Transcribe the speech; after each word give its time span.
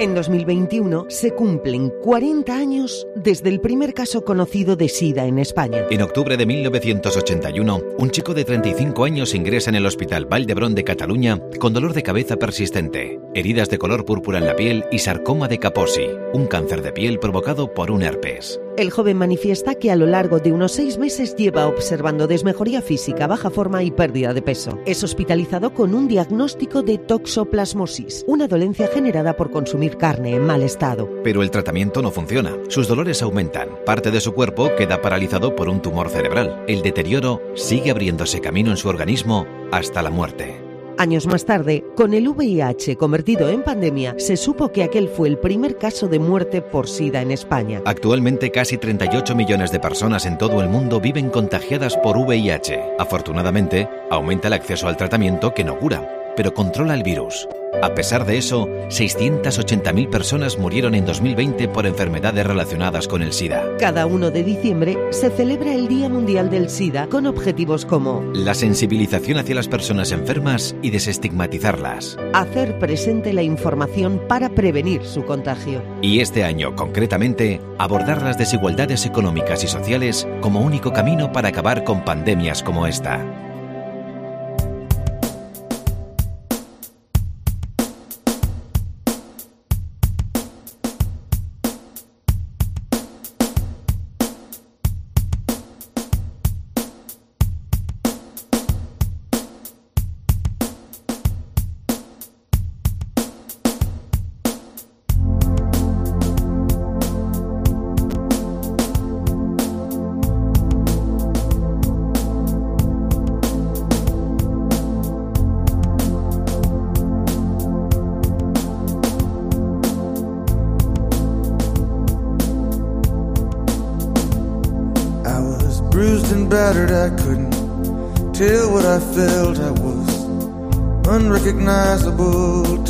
En 0.00 0.14
2021 0.14 1.06
se 1.08 1.32
cumplen 1.32 1.92
40 2.04 2.54
años 2.54 3.04
desde 3.16 3.48
el 3.48 3.60
primer 3.60 3.94
caso 3.94 4.24
conocido 4.24 4.76
de 4.76 4.88
SIDA 4.88 5.26
en 5.26 5.40
España. 5.40 5.86
En 5.90 6.02
octubre 6.02 6.36
de 6.36 6.46
1981, 6.46 7.82
un 7.98 8.10
chico 8.10 8.32
de 8.32 8.44
35 8.44 9.04
años 9.04 9.34
ingresa 9.34 9.70
en 9.70 9.76
el 9.76 9.86
Hospital 9.86 10.26
Valdebrón 10.26 10.76
de 10.76 10.84
Cataluña 10.84 11.40
con 11.58 11.72
dolor 11.72 11.94
de 11.94 12.04
cabeza 12.04 12.36
persistente, 12.36 13.18
heridas 13.34 13.70
de 13.70 13.78
color 13.78 14.04
púrpura 14.04 14.38
en 14.38 14.46
la 14.46 14.54
piel 14.54 14.84
y 14.92 15.00
sarcoma 15.00 15.48
de 15.48 15.58
Kaposi, 15.58 16.06
un 16.32 16.46
cáncer 16.46 16.82
de 16.82 16.92
piel 16.92 17.18
provocado 17.18 17.74
por 17.74 17.90
un 17.90 18.02
herpes. 18.02 18.60
El 18.76 18.92
joven 18.92 19.16
manifiesta 19.16 19.74
que 19.74 19.90
a 19.90 19.96
lo 19.96 20.06
largo 20.06 20.38
de 20.38 20.52
unos 20.52 20.70
seis 20.70 20.98
meses 20.98 21.34
lleva 21.34 21.66
observando 21.66 22.28
desmejoría 22.28 22.80
física, 22.80 23.26
baja 23.26 23.50
forma 23.50 23.82
y 23.82 23.90
pérdida 23.90 24.32
de 24.32 24.42
peso. 24.42 24.78
Es 24.86 25.02
hospitalizado 25.02 25.74
con 25.74 25.96
un 25.96 26.06
diagnóstico 26.06 26.84
de 26.84 26.98
toxoplasmosis, 26.98 28.24
una 28.28 28.46
dolencia 28.46 28.86
generada 28.86 29.36
por 29.36 29.50
consumir 29.50 29.87
carne 29.96 30.34
en 30.34 30.44
mal 30.44 30.62
estado. 30.62 31.08
Pero 31.24 31.42
el 31.42 31.50
tratamiento 31.50 32.02
no 32.02 32.10
funciona. 32.10 32.56
Sus 32.68 32.88
dolores 32.88 33.22
aumentan. 33.22 33.70
Parte 33.86 34.10
de 34.10 34.20
su 34.20 34.34
cuerpo 34.34 34.74
queda 34.76 35.00
paralizado 35.00 35.56
por 35.56 35.68
un 35.68 35.80
tumor 35.80 36.10
cerebral. 36.10 36.64
El 36.68 36.82
deterioro 36.82 37.40
sigue 37.54 37.90
abriéndose 37.90 38.40
camino 38.40 38.70
en 38.70 38.76
su 38.76 38.88
organismo 38.88 39.46
hasta 39.72 40.02
la 40.02 40.10
muerte. 40.10 40.68
Años 40.98 41.28
más 41.28 41.44
tarde, 41.44 41.84
con 41.94 42.12
el 42.12 42.26
VIH 42.26 42.96
convertido 42.96 43.48
en 43.48 43.62
pandemia, 43.62 44.16
se 44.18 44.36
supo 44.36 44.72
que 44.72 44.82
aquel 44.82 45.08
fue 45.08 45.28
el 45.28 45.38
primer 45.38 45.76
caso 45.76 46.08
de 46.08 46.18
muerte 46.18 46.60
por 46.60 46.88
SIDA 46.88 47.22
en 47.22 47.30
España. 47.30 47.80
Actualmente 47.84 48.50
casi 48.50 48.78
38 48.78 49.36
millones 49.36 49.70
de 49.70 49.78
personas 49.78 50.26
en 50.26 50.38
todo 50.38 50.60
el 50.60 50.68
mundo 50.68 51.00
viven 51.00 51.30
contagiadas 51.30 51.96
por 51.98 52.16
VIH. 52.16 52.96
Afortunadamente, 52.98 53.88
aumenta 54.10 54.48
el 54.48 54.54
acceso 54.54 54.88
al 54.88 54.96
tratamiento 54.96 55.54
que 55.54 55.62
no 55.62 55.78
cura, 55.78 56.17
pero 56.38 56.54
controla 56.54 56.94
el 56.94 57.02
virus. 57.02 57.48
A 57.82 57.94
pesar 57.94 58.24
de 58.24 58.38
eso, 58.38 58.68
680.000 58.90 60.08
personas 60.08 60.56
murieron 60.56 60.94
en 60.94 61.04
2020 61.04 61.66
por 61.66 61.84
enfermedades 61.84 62.46
relacionadas 62.46 63.08
con 63.08 63.22
el 63.22 63.32
SIDA. 63.32 63.76
Cada 63.80 64.06
1 64.06 64.30
de 64.30 64.44
diciembre 64.44 64.96
se 65.10 65.30
celebra 65.30 65.74
el 65.74 65.88
Día 65.88 66.08
Mundial 66.08 66.48
del 66.48 66.70
SIDA 66.70 67.08
con 67.08 67.26
objetivos 67.26 67.84
como 67.84 68.22
La 68.34 68.54
sensibilización 68.54 69.38
hacia 69.38 69.56
las 69.56 69.66
personas 69.66 70.12
enfermas 70.12 70.76
y 70.80 70.90
desestigmatizarlas. 70.90 72.16
hacer 72.34 72.78
presente 72.78 73.32
la 73.32 73.42
información 73.42 74.22
para 74.28 74.48
prevenir 74.48 75.04
su 75.04 75.24
contagio. 75.24 75.82
Y 76.02 76.20
este 76.20 76.44
año, 76.44 76.76
concretamente, 76.76 77.60
abordar 77.78 78.22
las 78.22 78.38
desigualdades 78.38 79.06
económicas 79.06 79.64
y 79.64 79.66
sociales 79.66 80.28
como 80.40 80.60
único 80.60 80.92
camino 80.92 81.32
para 81.32 81.48
acabar 81.48 81.82
con 81.82 82.04
pandemias 82.04 82.62
como 82.62 82.86
esta. 82.86 83.47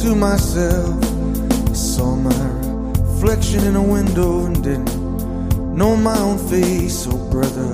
To 0.09 0.15
myself. 0.15 1.05
I 1.69 1.75
saw 1.75 2.15
my 2.15 2.45
reflection 3.03 3.65
in 3.65 3.77
a 3.77 3.83
window 3.83 4.47
and 4.47 4.65
didn't 4.65 4.95
know 5.77 5.97
my 5.97 6.19
own 6.19 6.39
face. 6.49 7.07
Oh, 7.11 7.31
brother, 7.31 7.67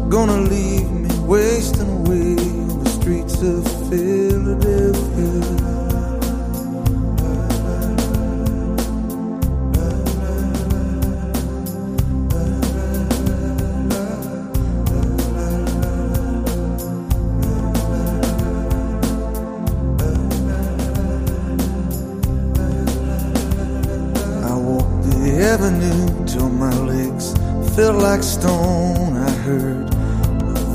are 0.00 0.08
gonna 0.08 0.40
leave 0.42 0.88
me 0.92 1.10
wasting 1.26 1.90
away 2.00 2.36
on 2.70 2.84
the 2.84 2.90
streets 2.90 3.42
of 3.42 3.64
Philadelphia? 3.90 5.77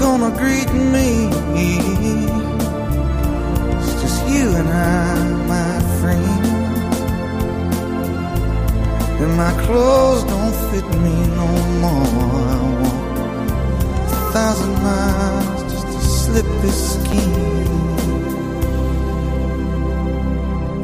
Gonna 0.00 0.30
greet 0.38 0.72
me. 0.72 1.28
It's 3.78 3.92
just 4.02 4.26
you 4.28 4.48
and 4.60 4.68
I, 4.68 5.14
my 5.54 5.72
friend. 6.00 6.46
And 9.22 9.36
my 9.36 9.52
clothes 9.64 10.24
don't 10.24 10.56
fit 10.70 10.86
me 11.04 11.16
no 11.40 11.48
more. 11.82 12.06
I 12.48 12.60
walk 12.80 13.10
a 14.16 14.32
thousand 14.32 14.74
miles 14.82 15.62
just 15.72 15.86
to 15.86 16.00
slip 16.22 16.48
this 16.62 16.78
skin. 16.94 17.89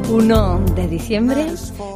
1 0.09 0.65
de 0.73 0.87
diciembre 0.87 1.47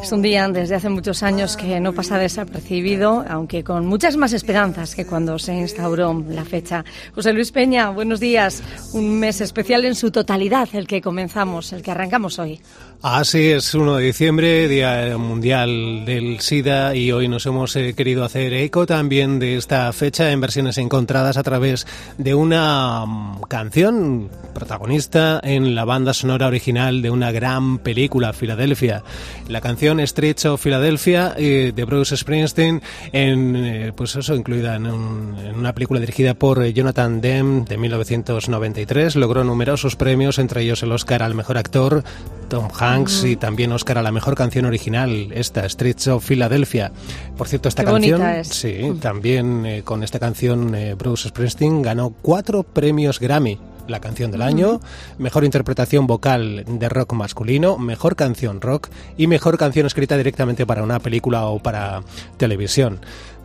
es 0.04 0.12
un 0.12 0.22
día 0.22 0.48
desde 0.50 0.76
hace 0.76 0.90
muchos 0.90 1.24
años 1.24 1.56
que 1.56 1.80
no 1.80 1.94
pasa 1.94 2.18
desapercibido, 2.18 3.24
aunque 3.30 3.64
con 3.64 3.86
muchas 3.86 4.18
más 4.18 4.34
esperanzas 4.34 4.96
que 4.96 5.06
cuando 5.06 5.40
se 5.40 5.54
instauró 5.54 6.26
la 6.28 6.44
fecha. 6.44 6.84
José 7.14 7.34
Luis 7.34 7.52
Peña, 7.52 7.90
buenos 7.92 8.20
días. 8.20 8.64
Un 8.94 9.20
mes 9.20 9.40
especial 9.42 9.86
en 9.86 9.96
su 9.96 10.12
totalidad, 10.12 10.68
el 10.74 10.88
que 10.88 11.02
comenzamos, 11.02 11.72
el 11.72 11.84
que 11.84 11.92
arrancamos 11.92 12.40
hoy. 12.40 12.60
Así 13.04 13.50
es, 13.50 13.74
1 13.74 13.96
de 13.96 14.06
diciembre, 14.06 14.68
Día 14.68 15.18
Mundial 15.18 16.06
del 16.06 16.40
SIDA, 16.40 16.96
y 16.96 17.12
hoy 17.12 17.28
nos 17.28 17.48
hemos 17.48 17.76
eh, 17.76 17.96
querido 17.96 18.24
hacer 18.24 18.54
eco 18.54 18.86
también 18.86 19.40
de 19.40 19.58
esta 19.58 19.92
fecha 19.92 20.32
en 20.32 20.40
versiones 20.40 20.78
encontradas 20.78 21.36
a 21.38 21.42
través 21.42 21.88
de 22.20 22.36
una 22.36 23.04
mm, 23.08 23.42
canción 23.48 24.30
protagonista 24.54 25.40
en 25.44 25.74
la 25.74 25.84
banda 25.84 26.14
sonora 26.14 26.46
original 26.46 27.02
de 27.02 27.10
una 27.10 27.32
gran 27.32 27.80
película, 27.80 28.01
Filadelfia. 28.10 29.04
La 29.48 29.62
canción 29.62 30.00
Streets 30.06 30.46
of 30.46 30.62
Philadelphia 30.64 31.34
eh, 31.38 31.72
de 31.76 31.86
Bruce 31.86 32.16
Springsteen, 32.18 32.82
en, 33.12 33.56
eh, 33.56 33.92
pues 33.96 34.16
eso, 34.16 34.36
incluida 34.36 34.76
en, 34.76 34.88
un- 34.88 35.36
en 35.38 35.56
una 35.56 35.74
película 35.74 36.00
dirigida 36.00 36.34
por 36.34 36.64
eh, 36.64 36.74
Jonathan 36.74 37.22
Demme 37.22 37.66
de 37.66 37.78
1993, 37.78 39.16
logró 39.16 39.44
numerosos 39.44 39.96
premios, 39.96 40.40
entre 40.40 40.62
ellos 40.62 40.82
el 40.84 40.92
Oscar 40.92 41.24
al 41.24 41.36
mejor 41.36 41.58
actor, 41.58 42.04
Tom 42.50 42.68
Hanks, 42.78 43.24
y 43.24 43.36
también 43.36 43.72
Oscar 43.72 43.98
a 43.98 44.02
la 44.02 44.12
mejor 44.12 44.36
canción 44.36 44.66
original, 44.66 45.32
esta, 45.34 45.68
Streets 45.68 46.08
of 46.08 46.26
Philadelphia. 46.28 46.92
Por 47.38 47.48
cierto, 47.48 47.70
esta 47.70 47.84
Qué 47.86 47.92
canción, 47.92 48.22
es. 48.26 48.48
sí, 48.48 48.94
también 49.02 49.66
eh, 49.66 49.82
con 49.84 50.04
esta 50.04 50.20
canción 50.20 50.76
Bruce 50.98 51.30
Springsteen 51.30 51.82
ganó 51.82 52.14
cuatro 52.22 52.64
premios 52.64 53.20
Grammy. 53.20 53.58
La 53.88 54.00
canción 54.00 54.32
del 54.32 54.42
año, 54.42 54.82
mejor 55.18 55.44
interpretación 55.44 56.08
vocal 56.08 56.64
de 56.68 56.90
rock 56.90 57.14
masculino, 57.14 57.78
mejor 57.78 58.16
canción 58.16 58.62
rock 58.62 58.90
y 59.18 59.28
mejor 59.28 59.58
canción 59.58 59.86
escrita 59.86 60.18
directamente 60.18 60.66
para 60.66 60.84
una 60.84 61.00
película 61.00 61.46
o 61.46 61.60
para 61.60 62.04
televisión 62.38 63.00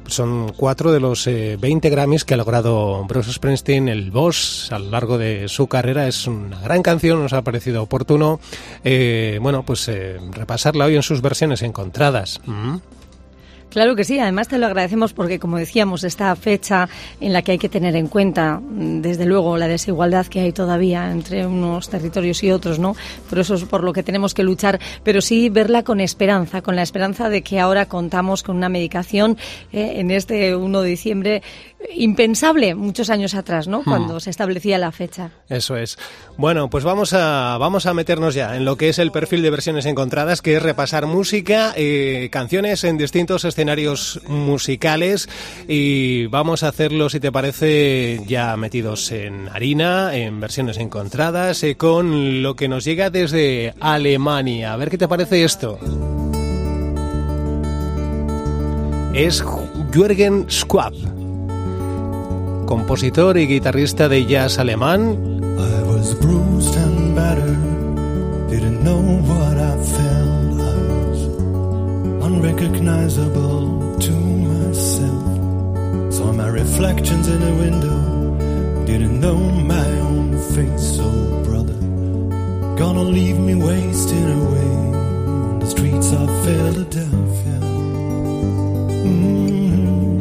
son 0.08 0.52
cuatro 0.56 0.92
de 0.92 1.00
los 1.00 1.26
20 1.26 1.66
eh, 1.66 1.90
Grammys 1.90 2.24
que 2.24 2.34
ha 2.34 2.36
logrado 2.36 3.04
Bruce 3.04 3.32
Springsteen, 3.32 3.88
el 3.88 4.10
Boss, 4.10 4.68
a 4.72 4.78
lo 4.78 4.90
largo 4.90 5.18
de 5.18 5.48
su 5.48 5.66
carrera. 5.66 6.06
Es 6.06 6.26
una 6.26 6.60
gran 6.60 6.82
canción, 6.82 7.20
nos 7.22 7.32
ha 7.32 7.42
parecido 7.42 7.82
oportuno, 7.82 8.40
eh, 8.84 9.38
bueno, 9.40 9.64
pues 9.64 9.88
eh, 9.88 10.18
repasarla 10.32 10.86
hoy 10.86 10.96
en 10.96 11.02
sus 11.02 11.22
versiones 11.22 11.62
encontradas. 11.62 12.40
¿Mm? 12.46 12.76
Claro 13.70 13.96
que 13.96 14.04
sí, 14.04 14.18
además 14.18 14.48
te 14.48 14.58
lo 14.58 14.66
agradecemos 14.66 15.12
porque, 15.12 15.38
como 15.38 15.58
decíamos, 15.58 16.04
esta 16.04 16.34
fecha 16.36 16.88
en 17.20 17.32
la 17.32 17.42
que 17.42 17.52
hay 17.52 17.58
que 17.58 17.68
tener 17.68 17.96
en 17.96 18.06
cuenta, 18.06 18.60
desde 18.62 19.26
luego, 19.26 19.56
la 19.56 19.68
desigualdad 19.68 20.26
que 20.26 20.40
hay 20.40 20.52
todavía 20.52 21.10
entre 21.10 21.46
unos 21.46 21.88
territorios 21.90 22.42
y 22.42 22.52
otros, 22.52 22.78
¿no? 22.78 22.96
Por 23.28 23.38
eso 23.38 23.54
es 23.54 23.64
por 23.64 23.84
lo 23.84 23.92
que 23.92 24.02
tenemos 24.02 24.34
que 24.34 24.44
luchar, 24.44 24.80
pero 25.02 25.20
sí 25.20 25.50
verla 25.50 25.82
con 25.82 26.00
esperanza, 26.00 26.62
con 26.62 26.76
la 26.76 26.82
esperanza 26.82 27.28
de 27.28 27.42
que 27.42 27.60
ahora 27.60 27.86
contamos 27.86 28.42
con 28.42 28.56
una 28.56 28.68
medicación 28.68 29.36
eh, 29.72 29.94
en 29.96 30.10
este 30.10 30.56
1 30.56 30.80
de 30.80 30.88
diciembre 30.88 31.42
impensable 31.94 32.74
muchos 32.74 33.10
años 33.10 33.34
atrás, 33.34 33.68
¿no? 33.68 33.80
Hmm. 33.80 33.84
Cuando 33.84 34.20
se 34.20 34.30
establecía 34.30 34.78
la 34.78 34.92
fecha. 34.92 35.30
Eso 35.48 35.76
es. 35.76 35.98
Bueno, 36.36 36.70
pues 36.70 36.84
vamos 36.84 37.12
a, 37.12 37.58
vamos 37.58 37.86
a 37.86 37.94
meternos 37.94 38.34
ya 38.34 38.56
en 38.56 38.64
lo 38.64 38.76
que 38.76 38.88
es 38.88 38.98
el 38.98 39.12
perfil 39.12 39.42
de 39.42 39.50
versiones 39.50 39.86
encontradas, 39.86 40.42
que 40.42 40.56
es 40.56 40.62
repasar 40.62 41.06
música, 41.06 41.72
eh, 41.76 42.28
canciones 42.32 42.82
en 42.84 42.98
distintos 42.98 43.44
escenarios 43.44 43.55
escenarios 43.56 44.20
musicales 44.28 45.30
y 45.66 46.26
vamos 46.26 46.62
a 46.62 46.68
hacerlo, 46.68 47.08
si 47.08 47.20
te 47.20 47.32
parece, 47.32 48.20
ya 48.26 48.54
metidos 48.58 49.10
en 49.12 49.48
harina, 49.48 50.14
en 50.14 50.40
versiones 50.40 50.76
encontradas, 50.76 51.62
eh, 51.62 51.74
con 51.74 52.42
lo 52.42 52.54
que 52.54 52.68
nos 52.68 52.84
llega 52.84 53.08
desde 53.08 53.72
Alemania. 53.80 54.74
A 54.74 54.76
ver 54.76 54.90
qué 54.90 54.98
te 54.98 55.08
parece 55.08 55.42
esto. 55.42 55.78
Es 59.14 59.42
Jürgen 59.90 60.44
Schwab, 60.50 60.92
compositor 62.66 63.38
y 63.38 63.46
guitarrista 63.46 64.06
de 64.10 64.26
jazz 64.26 64.58
alemán. 64.58 65.36
Unrecognizable 72.36 73.98
to 73.98 74.12
myself. 74.12 76.12
Saw 76.12 76.32
my 76.32 76.48
reflections 76.48 77.28
in 77.28 77.42
a 77.42 77.54
window, 77.64 78.84
didn't 78.84 79.20
know 79.20 79.36
my 79.36 79.86
own 80.00 80.32
face, 80.54 80.98
oh 81.00 81.42
brother. 81.44 81.78
Gonna 82.76 83.02
leave 83.02 83.38
me 83.38 83.54
wasting 83.54 84.30
away 84.42 84.70
on 85.32 85.58
the 85.60 85.66
streets 85.66 86.12
of 86.12 86.28
Philadelphia. 86.44 87.60
Mm-hmm. 89.06 90.20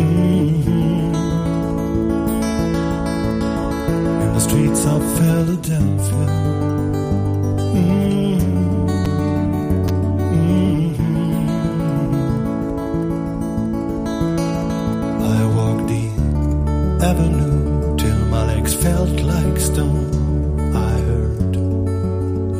Mm-hmm. 0.00 1.14
In 4.22 4.32
the 4.34 4.40
streets 4.40 4.84
of 4.86 5.02
Philadelphia. 5.18 6.26
Mm-hmm. 7.74 8.03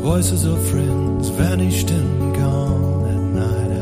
Voices 0.05 0.45
of 0.45 0.59
friends 0.69 1.31
vanished 1.31 1.91
and 1.91 2.37
gone 2.37 3.07
at 3.15 3.23
night. 3.43 3.73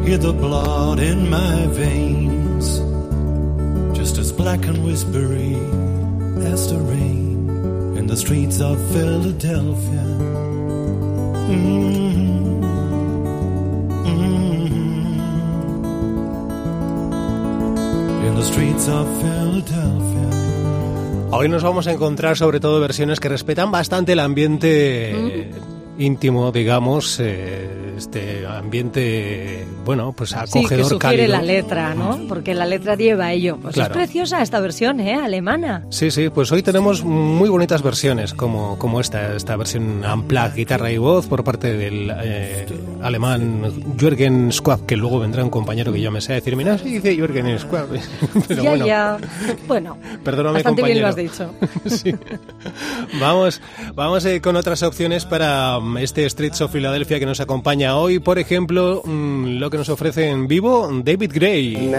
I 0.00 0.08
hear 0.08 0.16
the 0.16 0.32
blood 0.32 0.98
in 0.98 1.28
my 1.28 1.66
veins, 1.66 2.78
just 3.94 4.16
as 4.16 4.32
black 4.32 4.64
and 4.64 4.82
whispery 4.82 5.56
as 6.50 6.72
the 6.72 6.78
rain 6.78 7.50
in 7.98 8.06
the 8.06 8.16
streets 8.16 8.62
of 8.62 8.78
Philadelphia. 8.94 10.06
Mm-hmm. 11.50 11.90
Hoy 21.32 21.48
nos 21.48 21.62
vamos 21.62 21.86
a 21.86 21.92
encontrar 21.92 22.36
sobre 22.36 22.58
todo 22.58 22.80
versiones 22.80 23.20
que 23.20 23.28
respetan 23.28 23.70
bastante 23.70 24.12
el 24.12 24.18
ambiente 24.18 25.48
íntimo, 25.98 26.50
digamos, 26.52 27.18
eh, 27.20 27.94
este 27.96 28.46
ambiente, 28.46 29.66
bueno, 29.84 30.12
pues 30.12 30.32
acogedor, 30.32 30.68
sí, 30.68 30.76
que 30.76 30.84
sugiere 30.84 31.28
la 31.28 31.42
letra, 31.42 31.94
¿no? 31.94 32.18
Porque 32.28 32.54
la 32.54 32.64
letra 32.64 32.94
lleva 32.94 33.32
ello. 33.32 33.58
Pues 33.60 33.76
es 33.76 33.88
preciosa 33.88 34.40
esta 34.42 34.60
versión, 34.60 35.00
¿eh? 35.00 35.14
Alemana. 35.14 35.84
Sí, 35.90 36.10
sí, 36.10 36.30
pues 36.30 36.50
hoy 36.52 36.62
tenemos 36.62 37.04
muy 37.04 37.48
bonitas 37.48 37.82
versiones, 37.82 38.32
como, 38.32 38.78
como 38.78 39.00
esta, 39.00 39.36
esta 39.36 39.56
versión 39.56 40.02
unplugged, 40.04 40.54
guitarra 40.54 40.90
y 40.90 40.98
voz, 40.98 41.26
por 41.26 41.44
parte 41.44 41.76
del 41.76 42.10
eh, 42.22 42.66
alemán 43.02 43.64
Jürgen 43.98 44.50
Schwab, 44.50 44.86
que 44.86 44.96
luego 44.96 45.18
vendrá 45.20 45.44
un 45.44 45.50
compañero 45.50 45.92
que 45.92 46.00
yo 46.00 46.10
me 46.10 46.20
sé 46.20 46.34
decir, 46.34 46.56
mira, 46.56 46.78
sí 46.78 46.90
dice 46.90 47.14
Jürgen 47.16 47.58
Schwab. 47.58 47.88
Pero 48.48 48.62
ya, 48.62 48.70
bueno. 48.70 48.86
ya. 48.86 49.18
Bueno, 49.66 49.98
Perdóname, 50.24 50.54
bastante 50.54 50.82
bien 50.82 51.00
lo 51.00 51.08
has 51.08 51.16
dicho. 51.16 51.50
sí. 51.86 52.14
Vamos, 53.20 53.60
vamos 53.94 54.24
eh, 54.24 54.40
con 54.40 54.56
otras 54.56 54.82
opciones 54.82 55.24
para 55.26 55.79
este 56.00 56.28
Streets 56.28 56.60
of 56.60 56.72
Philadelphia 56.72 57.18
que 57.18 57.26
nos 57.26 57.40
acompaña 57.40 57.96
hoy. 57.96 58.18
Por 58.18 58.38
ejemplo, 58.38 59.02
mm, 59.04 59.58
lo 59.58 59.70
que 59.70 59.78
nos 59.78 59.88
ofrece 59.88 60.28
en 60.28 60.46
vivo 60.48 60.88
David 61.04 61.32
Gray. 61.34 61.90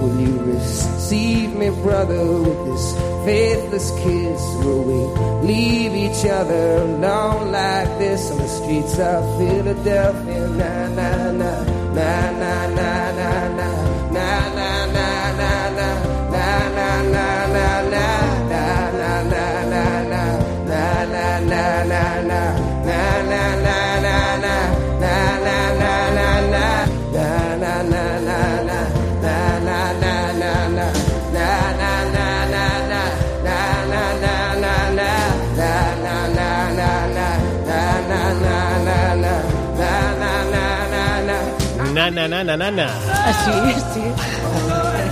Will 0.00 0.20
you 0.20 0.38
receive 0.42 1.54
me, 1.56 1.70
brother, 1.70 2.22
with 2.26 2.64
this 2.66 2.94
faithless 3.24 3.90
kiss? 4.02 4.42
Will 4.62 4.82
we 4.82 5.46
leave 5.46 5.92
each 5.94 6.26
other 6.26 6.76
alone 6.82 7.50
like 7.50 7.88
this 7.98 8.30
on 8.30 8.38
the 8.38 8.48
streets 8.48 8.98
of 8.98 9.38
Philadelphia? 9.38 10.48
Na 10.48 10.88
na 10.88 11.32
na 11.32 11.64
na 11.94 12.30
na 12.40 12.66
na 12.76 13.05
na, 42.28 42.44
na, 42.44 42.56
na, 42.56 42.70
na, 42.70 42.86
Así, 43.24 43.50
sí. 43.94 44.00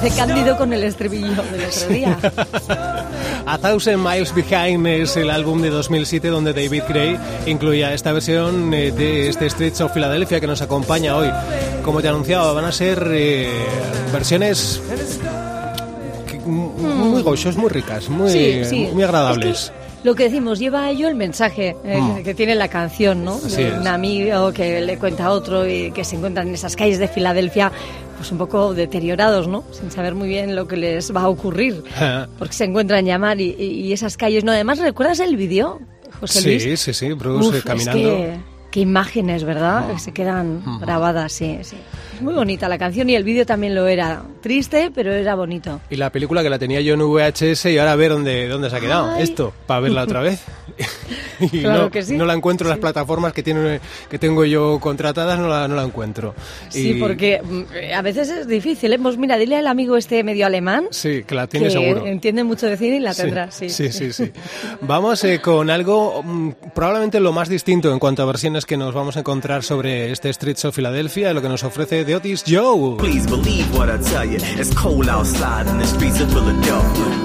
Parece 0.00 0.16
cándido 0.16 0.56
con 0.56 0.72
el 0.72 0.84
estribillo 0.84 1.42
del 1.42 1.64
otro 1.64 1.88
día. 1.88 2.18
A 3.46 3.58
Thousand 3.58 3.98
Miles 3.98 4.34
Behind 4.34 4.86
es 4.86 5.16
el 5.16 5.30
álbum 5.30 5.60
de 5.60 5.70
2007 5.70 6.28
donde 6.28 6.52
David 6.52 6.82
Gray 6.88 7.18
incluía 7.46 7.92
esta 7.92 8.12
versión 8.12 8.72
eh, 8.72 8.90
de 8.90 9.28
este 9.28 9.48
Streets 9.50 9.80
of 9.82 9.92
Philadelphia 9.92 10.40
que 10.40 10.46
nos 10.46 10.62
acompaña 10.62 11.16
hoy. 11.16 11.30
Como 11.84 12.00
te 12.00 12.08
anunciaba, 12.08 12.52
van 12.52 12.64
a 12.64 12.72
ser 12.72 13.06
eh, 13.12 13.50
versiones 14.12 14.80
muy 16.46 17.22
gochos, 17.22 17.56
muy 17.56 17.68
ricas, 17.68 18.08
muy, 18.08 18.90
muy 18.92 19.02
agradables 19.02 19.72
lo 20.04 20.14
que 20.14 20.24
decimos, 20.24 20.58
lleva 20.58 20.84
a 20.84 20.90
ello 20.90 21.08
el 21.08 21.14
mensaje 21.14 21.76
eh, 21.82 22.00
mm. 22.00 22.22
que 22.22 22.34
tiene 22.34 22.54
la 22.54 22.68
canción, 22.68 23.24
¿no? 23.24 23.40
de 23.40 23.72
un 23.72 23.86
amigo 23.86 24.52
que 24.52 24.82
le 24.82 24.98
cuenta 24.98 25.26
a 25.26 25.30
otro 25.30 25.66
y 25.66 25.90
que 25.92 26.04
se 26.04 26.16
encuentran 26.16 26.48
en 26.48 26.54
esas 26.54 26.76
calles 26.76 26.98
de 26.98 27.08
Filadelfia, 27.08 27.72
pues 28.18 28.30
un 28.30 28.36
poco 28.36 28.74
deteriorados, 28.74 29.48
¿no? 29.48 29.64
Sin 29.72 29.90
saber 29.90 30.14
muy 30.14 30.28
bien 30.28 30.54
lo 30.54 30.68
que 30.68 30.76
les 30.76 31.14
va 31.14 31.22
a 31.22 31.28
ocurrir, 31.28 31.82
porque 32.38 32.54
se 32.54 32.64
encuentran 32.64 33.06
llamar 33.06 33.40
y, 33.40 33.54
y, 33.58 33.92
esas 33.94 34.16
calles, 34.18 34.44
¿no? 34.44 34.52
Además, 34.52 34.78
¿recuerdas 34.78 35.20
el 35.20 35.36
vídeo, 35.36 35.80
José 36.20 36.42
Luis? 36.42 36.62
Sí, 36.62 36.76
sí, 36.76 36.92
sí, 36.92 37.12
Bruce 37.14 37.62
caminando 37.62 38.44
Qué 38.70 38.80
imágenes, 38.80 39.44
¿verdad? 39.44 39.92
Que 39.92 40.00
se 40.00 40.12
quedan 40.12 40.60
grabadas, 40.80 41.32
sí, 41.32 41.60
sí. 41.62 41.76
Muy 42.20 42.34
bonita 42.34 42.68
la 42.68 42.78
canción 42.78 43.08
y 43.10 43.14
el 43.16 43.24
vídeo 43.24 43.44
también 43.46 43.74
lo 43.74 43.86
era. 43.86 44.22
Triste, 44.42 44.90
pero 44.94 45.12
era 45.12 45.34
bonito. 45.34 45.80
Y 45.90 45.96
la 45.96 46.10
película 46.10 46.42
que 46.42 46.50
la 46.50 46.58
tenía 46.58 46.80
yo 46.80 46.94
en 46.94 47.00
VHS 47.00 47.66
y 47.66 47.78
ahora 47.78 47.92
a 47.92 47.96
ver 47.96 48.10
dónde, 48.12 48.48
dónde 48.48 48.70
se 48.70 48.76
ha 48.76 48.80
quedado. 48.80 49.12
Ay. 49.14 49.22
Esto, 49.22 49.52
para 49.66 49.80
verla 49.80 50.02
otra 50.04 50.20
vez. 50.20 50.42
y 51.40 51.60
Claro 51.60 51.82
no, 51.84 51.90
que 51.90 52.02
sí. 52.02 52.16
no 52.16 52.24
la 52.26 52.34
encuentro 52.34 52.66
en 52.66 52.70
las 52.70 52.78
plataformas 52.78 53.32
que, 53.32 53.42
tiene, 53.42 53.80
que 54.10 54.18
tengo 54.18 54.44
yo 54.44 54.78
contratadas, 54.80 55.38
no 55.38 55.48
la, 55.48 55.66
no 55.68 55.74
la 55.76 55.82
encuentro. 55.84 56.34
Sí, 56.68 56.90
Y- 56.92 57.00
porque 57.00 57.40
mm, 57.42 57.94
a 57.94 58.02
veces 58.02 58.28
es 58.30 58.46
difícil. 58.46 58.92
¿eh? 58.92 58.98
Pues 58.98 59.16
mira, 59.16 59.36
dile 59.36 59.56
al 59.56 59.66
amigo 59.66 59.96
este 59.96 60.22
medio 60.24 60.46
alemán 60.46 60.86
Sí, 60.90 61.24
que 61.26 61.34
la 61.34 61.46
tiene 61.46 61.66
que 61.66 61.72
seguro. 61.72 62.06
entiende 62.06 62.44
mucho 62.44 62.66
de 62.66 62.76
cine 62.76 62.96
y 62.96 63.00
la 63.00 63.14
Sí, 63.14 63.22
tendrá. 63.22 63.50
Sí, 63.50 63.68
sí, 63.68 63.90
sí, 63.92 64.12
sí. 64.12 64.30
Vamos 64.82 65.22
eh, 65.24 65.40
con 65.40 65.70
algo 65.70 66.22
mm, 66.22 66.50
probablemente 66.74 67.20
lo 67.20 67.32
más 67.32 67.48
distinto 67.48 67.92
en 67.92 67.98
cuanto 67.98 68.22
a 68.22 68.26
versiones 68.26 68.66
que 68.66 68.76
nos 68.76 68.94
vamos 68.94 69.16
a 69.16 69.20
encontrar 69.20 69.62
sobre 69.62 70.12
este 70.12 70.32
Streets 70.32 70.64
of 70.66 70.74
Philadelphia, 70.76 71.32
lo 71.32 71.42
que 71.42 71.48
nos 71.48 71.64
ofrece 71.64 72.03
The 72.04 72.14
Otis 72.14 72.42
Joe. 72.42 72.96
Please 72.98 73.26
believe 73.26 73.72
what 73.72 73.88
I 73.88 73.96
tell 73.96 74.26
you. 74.26 74.36
It's 74.40 74.74
cold 74.74 75.08
outside 75.08 75.66
in 75.66 75.78
the 75.78 75.86
streets 75.86 76.20
of 76.20 76.30
Philadelphia. 76.30 77.24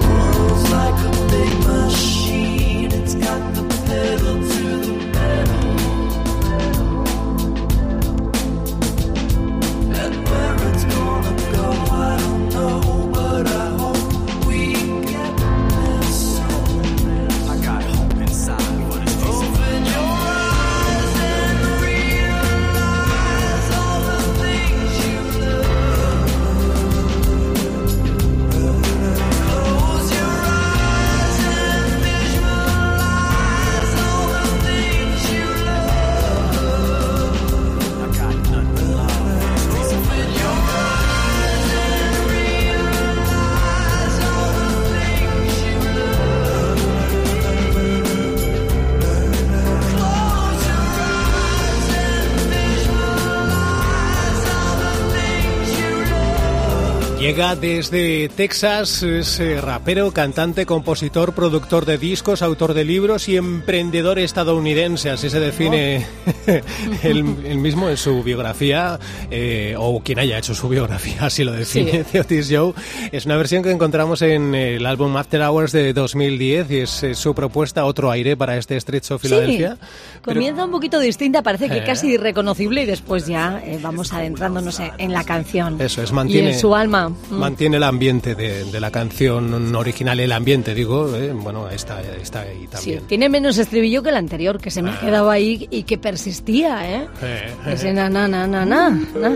Llega 57.49 57.61
desde 57.61 58.29
Texas, 58.29 59.01
es 59.01 59.39
eh, 59.39 59.59
rapero, 59.61 60.11
cantante, 60.11 60.65
compositor, 60.67 61.33
productor 61.33 61.85
de 61.85 61.97
discos, 61.97 62.41
autor 62.41 62.73
de 62.75 62.83
libros 62.85 63.27
y 63.27 63.37
emprendedor 63.37 64.19
estadounidense, 64.19 65.09
así 65.09 65.29
se 65.29 65.39
define 65.39 66.05
él, 67.03 67.25
él 67.45 67.57
mismo 67.57 67.89
en 67.89 67.97
su 67.97 68.21
biografía, 68.23 68.99
eh, 69.31 69.73
o 69.77 70.01
quien 70.01 70.19
haya 70.19 70.37
hecho 70.37 70.53
su 70.53 70.69
biografía, 70.69 71.25
así 71.25 71.43
lo 71.43 71.51
define 71.53 71.69
Sí. 71.69 72.03
The 72.11 72.19
Otis 72.21 72.49
Joe. 72.51 72.73
Es 73.11 73.25
una 73.25 73.37
versión 73.37 73.63
que 73.63 73.71
encontramos 73.71 74.21
en 74.21 74.53
el 74.53 74.85
álbum 74.85 75.15
After 75.17 75.41
Hours 75.41 75.71
de 75.71 75.93
2010 75.93 76.71
y 76.71 76.77
es 76.77 77.03
eh, 77.03 77.15
su 77.15 77.33
propuesta, 77.33 77.85
otro 77.85 78.11
aire 78.11 78.35
para 78.37 78.57
este 78.57 78.79
Streets 78.79 79.11
of 79.11 79.21
Philadelphia. 79.21 79.77
Sí, 79.79 79.87
Pero- 80.25 80.35
comienza 80.35 80.65
un 80.65 80.71
poquito 80.71 80.99
distinta, 80.99 81.41
parece 81.41 81.69
que 81.69 81.77
Eh. 81.79 81.83
casi 81.85 82.11
irreconocible 82.13 82.83
y 82.83 82.85
después 82.85 83.25
ya 83.27 83.61
eh, 83.65 83.79
vamos 83.81 84.13
adentrándonos 84.13 84.79
en, 84.79 84.91
en 84.97 85.13
la 85.13 85.23
canción. 85.23 85.79
Eso 85.81 86.01
es, 86.03 86.11
mantiene, 86.11 86.49
Y 86.49 86.53
en 86.53 86.59
su 86.59 86.75
alma. 86.75 87.09
Mm. 87.09 87.38
Mantiene 87.39 87.77
el 87.77 87.83
ambiente 87.83 88.35
de, 88.35 88.65
de 88.65 88.79
la 88.79 88.91
canción 88.91 89.75
original, 89.75 90.19
el 90.19 90.31
ambiente, 90.31 90.73
digo, 90.75 91.15
eh, 91.15 91.31
bueno, 91.33 91.69
está, 91.69 92.01
está 92.01 92.41
ahí 92.41 92.61
Sí, 92.61 92.67
también. 92.67 93.03
tiene 93.07 93.29
menos 93.29 93.57
estribillo 93.57 94.03
que 94.03 94.09
el 94.09 94.15
anterior, 94.17 94.59
que 94.59 94.69
se 94.71 94.81
me 94.81 94.91
ha 94.91 94.99
quedado 94.99 95.29
ahí 95.29 95.67
y 95.71 95.83
que 95.83 95.97
persistía, 95.97 96.89
¿eh? 97.01 97.07
Eh, 97.21 97.53
Ese 97.67 97.93
na 97.93 98.09
na 98.09 98.27
na 98.27 98.45
na 98.47 98.65
na. 98.65 98.89
na. 98.89 99.35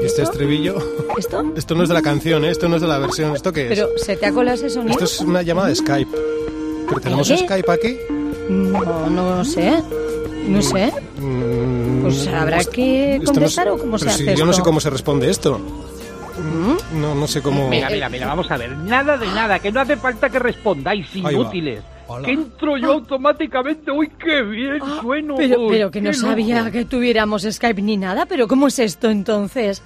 ¿Y 0.00 0.04
este 0.06 0.22
estribillo? 0.22 0.76
¿Esto? 1.18 1.44
Esto 1.56 1.74
no 1.74 1.82
es 1.82 1.88
de 1.88 1.94
la 1.94 2.02
canción, 2.02 2.44
¿eh? 2.44 2.50
esto 2.50 2.68
no 2.68 2.76
es 2.76 2.82
de 2.82 2.88
la 2.88 2.98
versión, 2.98 3.34
¿esto 3.36 3.52
qué 3.52 3.64
es? 3.64 3.68
Pero 3.68 3.88
se 3.96 4.16
te 4.16 4.26
ha 4.26 4.32
colado 4.32 4.56
ese 4.56 4.70
sonido. 4.70 4.92
Esto 4.92 5.04
es 5.04 5.20
una 5.20 5.42
llamada 5.42 5.68
de 5.68 5.74
Skype. 5.76 6.10
¿Pero 6.88 7.00
tenemos 7.00 7.30
¿Eh? 7.30 7.38
Skype 7.38 7.70
aquí? 7.70 7.96
No, 8.48 9.08
no 9.10 9.44
sé. 9.44 9.74
No 10.48 10.60
sé. 10.60 10.92
Mm, 11.18 12.02
Pues 12.02 12.26
habrá 12.28 12.64
que 12.64 13.16
esto 13.16 13.26
no 13.26 13.32
contestar 13.34 13.64
sé- 13.66 13.70
o 13.70 13.78
cómo 13.78 13.98
se 13.98 14.04
pero 14.06 14.16
si 14.16 14.22
hace 14.28 14.36
Yo 14.36 14.44
no 14.44 14.52
sé 14.52 14.56
esto. 14.56 14.64
cómo 14.64 14.80
se 14.80 14.90
responde 14.90 15.30
esto. 15.30 15.60
No, 16.42 17.14
no 17.14 17.26
sé 17.26 17.42
cómo... 17.42 17.68
Mira, 17.68 17.88
mira, 17.90 18.08
mira, 18.08 18.26
vamos 18.26 18.50
a 18.50 18.56
ver. 18.56 18.76
Nada 18.76 19.16
de 19.16 19.26
nada, 19.26 19.58
que 19.58 19.70
no 19.72 19.80
hace 19.80 19.96
falta 19.96 20.28
que 20.30 20.38
respondáis, 20.38 21.14
inútiles. 21.14 21.82
Hola. 22.08 22.26
Que 22.26 22.32
entro 22.32 22.76
yo 22.76 22.92
automáticamente. 22.92 23.90
¡Uy, 23.90 24.10
qué 24.18 24.42
bien 24.42 24.80
sueno! 25.00 25.34
Ah, 25.34 25.38
Pero, 25.38 25.60
Uy, 25.60 25.68
pero 25.70 25.90
que 25.90 26.00
no 26.00 26.12
sabía 26.12 26.70
que 26.70 26.84
tuviéramos 26.84 27.42
Skype 27.48 27.80
ni 27.80 27.96
nada. 27.96 28.26
¿Pero 28.26 28.48
cómo 28.48 28.66
es 28.66 28.78
esto 28.78 29.08
entonces? 29.08 29.82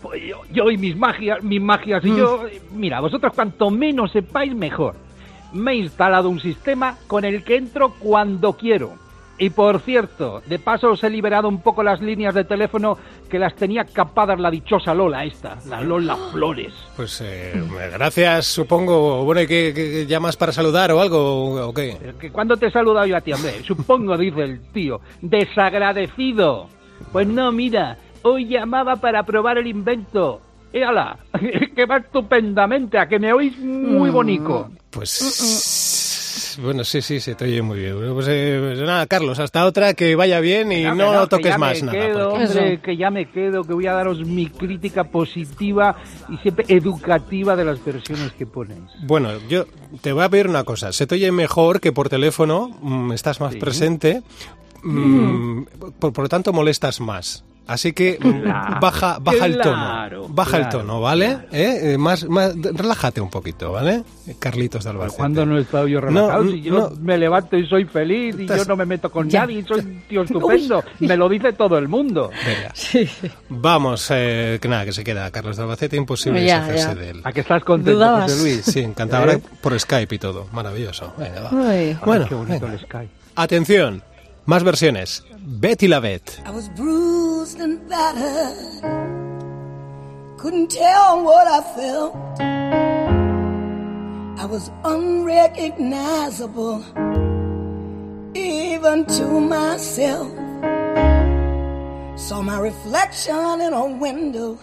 Pues 0.00 0.22
yo, 0.24 0.42
yo 0.52 0.70
y 0.70 0.78
mis 0.78 0.96
magias, 0.96 1.42
mis 1.42 1.60
magias 1.60 2.04
y 2.04 2.08
yo... 2.16 2.44
Mira, 2.72 3.00
vosotros 3.00 3.32
cuanto 3.34 3.70
menos 3.70 4.12
sepáis, 4.12 4.54
mejor. 4.54 4.94
Me 5.52 5.72
he 5.72 5.76
instalado 5.76 6.28
un 6.30 6.40
sistema 6.40 6.96
con 7.06 7.24
el 7.24 7.44
que 7.44 7.56
entro 7.56 7.94
cuando 7.98 8.54
quiero. 8.54 8.94
Y 9.42 9.50
por 9.50 9.80
cierto, 9.80 10.40
de 10.46 10.60
paso 10.60 10.92
os 10.92 11.02
he 11.02 11.10
liberado 11.10 11.48
un 11.48 11.60
poco 11.62 11.82
las 11.82 12.00
líneas 12.00 12.32
de 12.32 12.44
teléfono 12.44 12.96
que 13.28 13.40
las 13.40 13.56
tenía 13.56 13.84
capadas 13.84 14.38
la 14.38 14.52
dichosa 14.52 14.94
Lola 14.94 15.24
esta, 15.24 15.58
la 15.68 15.80
Lola 15.80 16.16
Flores. 16.30 16.72
Pues 16.96 17.20
eh, 17.24 17.60
gracias, 17.92 18.46
supongo. 18.46 19.24
Bueno, 19.24 19.40
¿y 19.40 19.48
qué, 19.48 19.72
qué- 19.74 20.06
llamas 20.06 20.36
para 20.36 20.52
saludar 20.52 20.92
o 20.92 21.00
algo? 21.00 21.54
¿O 21.68 21.74
qué? 21.74 21.96
Cuando 22.30 22.56
te 22.56 22.66
he 22.66 22.70
saludado 22.70 23.04
yo 23.06 23.16
a 23.16 23.20
ti, 23.20 23.32
hombre, 23.32 23.64
supongo, 23.64 24.16
dice 24.26 24.42
el 24.44 24.60
tío, 24.70 25.00
desagradecido. 25.20 26.68
Pues 27.10 27.26
no, 27.26 27.50
mira, 27.50 27.98
hoy 28.22 28.46
llamaba 28.46 28.94
para 28.94 29.24
probar 29.24 29.58
el 29.58 29.66
invento. 29.66 30.40
¡Éala! 30.72 31.18
que 31.74 31.84
va 31.84 31.96
estupendamente, 31.96 32.96
a 32.96 33.08
que 33.08 33.18
me 33.18 33.32
oís 33.32 33.58
muy 33.58 34.10
bonito. 34.10 34.70
Pues 34.90 35.08
bueno, 36.58 36.84
sí, 36.84 37.02
sí, 37.02 37.20
se 37.20 37.34
te 37.34 37.44
oye 37.44 37.62
muy 37.62 37.78
bien. 37.78 37.96
Bueno, 37.96 38.14
Pues, 38.14 38.26
eh, 38.30 38.58
pues 38.60 38.80
nada, 38.80 39.06
Carlos, 39.06 39.38
hasta 39.38 39.64
otra, 39.64 39.94
que 39.94 40.14
vaya 40.14 40.40
bien 40.40 40.72
y 40.72 40.84
no, 40.84 41.12
que 41.12 41.20
que 41.20 41.26
toques 41.28 41.58
más 41.58 41.82
me 41.82 41.92
nada. 41.92 42.06
Quedo, 42.06 42.32
hombre, 42.32 42.80
que 42.80 42.96
ya 42.96 43.10
me 43.10 43.30
quedo, 43.30 43.64
que 43.64 43.72
voy 43.72 43.86
a 43.86 43.92
daros 43.92 44.20
mi 44.20 44.46
crítica 44.48 45.04
positiva 45.04 45.96
y 46.28 46.36
siempre 46.38 46.64
educativa 46.68 47.56
de 47.56 47.64
las 47.64 47.84
versiones 47.84 48.32
que 48.32 48.46
ponéis. 48.46 48.90
Bueno, 49.02 49.30
yo 49.48 49.66
te 50.00 50.12
voy 50.12 50.24
a 50.24 50.28
pedir 50.28 50.48
una 50.48 50.64
cosa. 50.64 50.92
Se 50.92 51.06
te 51.06 51.14
oye 51.14 51.30
mejor 51.32 51.80
que 51.80 51.92
por 51.92 52.08
teléfono, 52.08 52.70
mm, 52.80 53.12
estás 53.12 53.40
más 53.40 53.54
presente, 53.56 54.22
mm, 54.82 55.62
por, 55.98 56.12
por 56.12 56.24
lo 56.24 56.28
tanto 56.28 56.52
molestas 56.52 57.00
más. 57.00 57.44
Así 57.66 57.92
que 57.92 58.16
Claro, 58.42 58.80
baja, 58.80 59.18
baja 59.20 59.46
el 59.46 59.54
claro, 59.54 60.22
tono, 60.22 60.34
baja 60.34 60.56
el 60.56 60.62
claro, 60.64 60.78
tono, 60.80 61.00
¿vale? 61.00 61.38
¿Eh? 61.52 61.92
Eh, 61.92 61.98
Más, 61.98 62.24
más, 62.28 62.54
relájate 62.60 63.20
un 63.20 63.30
poquito, 63.30 63.70
¿vale? 63.72 64.02
Carlitos 64.40 64.82
de 64.84 64.90
Albacete. 64.90 65.16
Cuando 65.18 65.46
no 65.46 65.56
he 65.58 65.60
estado 65.62 65.86
yo 65.86 66.00
relajado, 66.00 66.42
No, 66.44 66.50
si 66.50 66.60
yo 66.62 66.72
no. 66.74 66.90
me 67.00 67.16
levanto 67.16 67.56
y 67.56 67.66
soy 67.68 67.84
feliz 67.84 68.34
y 68.38 68.42
Estás- 68.42 68.58
yo 68.58 68.64
no 68.64 68.76
me 68.76 68.84
meto 68.84 69.10
con 69.10 69.30
Ya. 69.30 69.40
nadie 69.42 69.60
y 69.60 69.62
soy 69.62 69.78
un 69.80 70.02
tío 70.08 70.22
estupendo, 70.24 70.82
me 71.00 71.16
lo 71.16 71.28
dice 71.28 71.52
todo 71.52 71.78
el 71.78 71.86
mundo. 71.88 72.30
Venga, 72.44 72.70
Sí. 72.74 73.08
vamos, 73.48 74.08
eh, 74.10 74.58
que 74.60 74.68
nada, 74.68 74.84
que 74.84 74.92
se 74.92 75.04
queda 75.04 75.30
Carlos 75.30 75.56
de 75.56 75.62
Albacete, 75.62 75.96
imposible 75.96 76.44
Ya, 76.44 76.60
deshacerse 76.66 76.86
ya. 76.88 76.94
de 76.94 77.10
él. 77.10 77.20
¿A 77.24 77.32
que 77.32 77.40
estás 77.40 77.62
contento, 77.64 77.92
Dudabas. 77.98 78.24
José 78.32 78.42
Luis? 78.42 78.64
Sí, 78.64 78.80
encantado. 78.80 79.30
¿Eh? 79.30 79.40
Por 79.60 79.78
Skype 79.78 80.14
y 80.14 80.18
todo. 80.18 80.46
Maravilloso. 80.52 81.12
Venga, 81.16 81.42
va. 81.42 81.70
Ay. 81.70 81.96
Bueno, 82.04 82.26
qué 82.28 82.34
bonito 82.34 82.66
venga. 82.66 82.72
el 82.74 82.80
Sky. 82.80 83.08
Atención, 83.36 84.02
más 84.46 84.64
versiones. 84.64 85.24
Betty 85.44 85.88
la 85.88 86.00
Bet. 86.00 86.22
I 86.46 86.50
was 86.50 86.70
bruised 87.42 87.60
and 87.60 87.88
battered. 87.88 88.82
Couldn't 90.38 90.70
tell 90.70 91.24
what 91.24 91.48
I 91.48 91.60
felt. 91.74 92.14
I 94.38 94.44
was 94.46 94.70
unrecognizable, 94.84 96.84
even 98.34 99.06
to 99.06 99.40
myself. 99.40 100.30
Saw 102.16 102.42
my 102.42 102.60
reflection 102.60 103.60
in 103.60 103.72
a 103.72 103.86
window. 103.86 104.56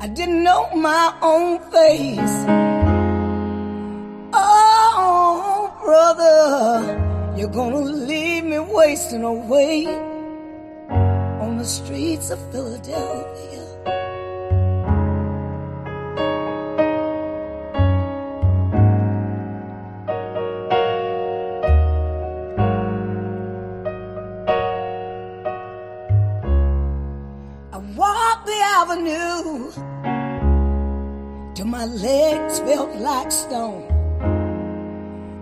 I 0.00 0.06
didn't 0.14 0.44
know 0.44 0.70
my 0.74 1.12
own 1.20 1.58
face. 1.72 2.46
Oh, 4.32 5.72
brother, 5.82 7.34
you're 7.36 7.50
gonna 7.50 7.80
leave 7.80 8.44
me 8.44 8.60
wasting 8.60 9.24
away 9.24 10.17
the 11.58 11.64
streets 11.64 12.30
of 12.30 12.38
Philadelphia. 12.52 13.64
I 27.72 27.78
walked 27.96 28.46
the 28.46 28.60
avenue 28.78 29.72
till 31.54 31.66
my 31.66 31.86
legs 31.86 32.60
felt 32.60 32.94
like 32.96 33.32
stone. 33.32 33.82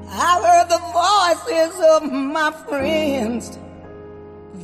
I 0.09 0.41
heard 0.47 0.71
the 0.71 0.81
voices 0.97 1.79
of 1.91 2.11
my 2.11 2.53
friends 2.67 3.59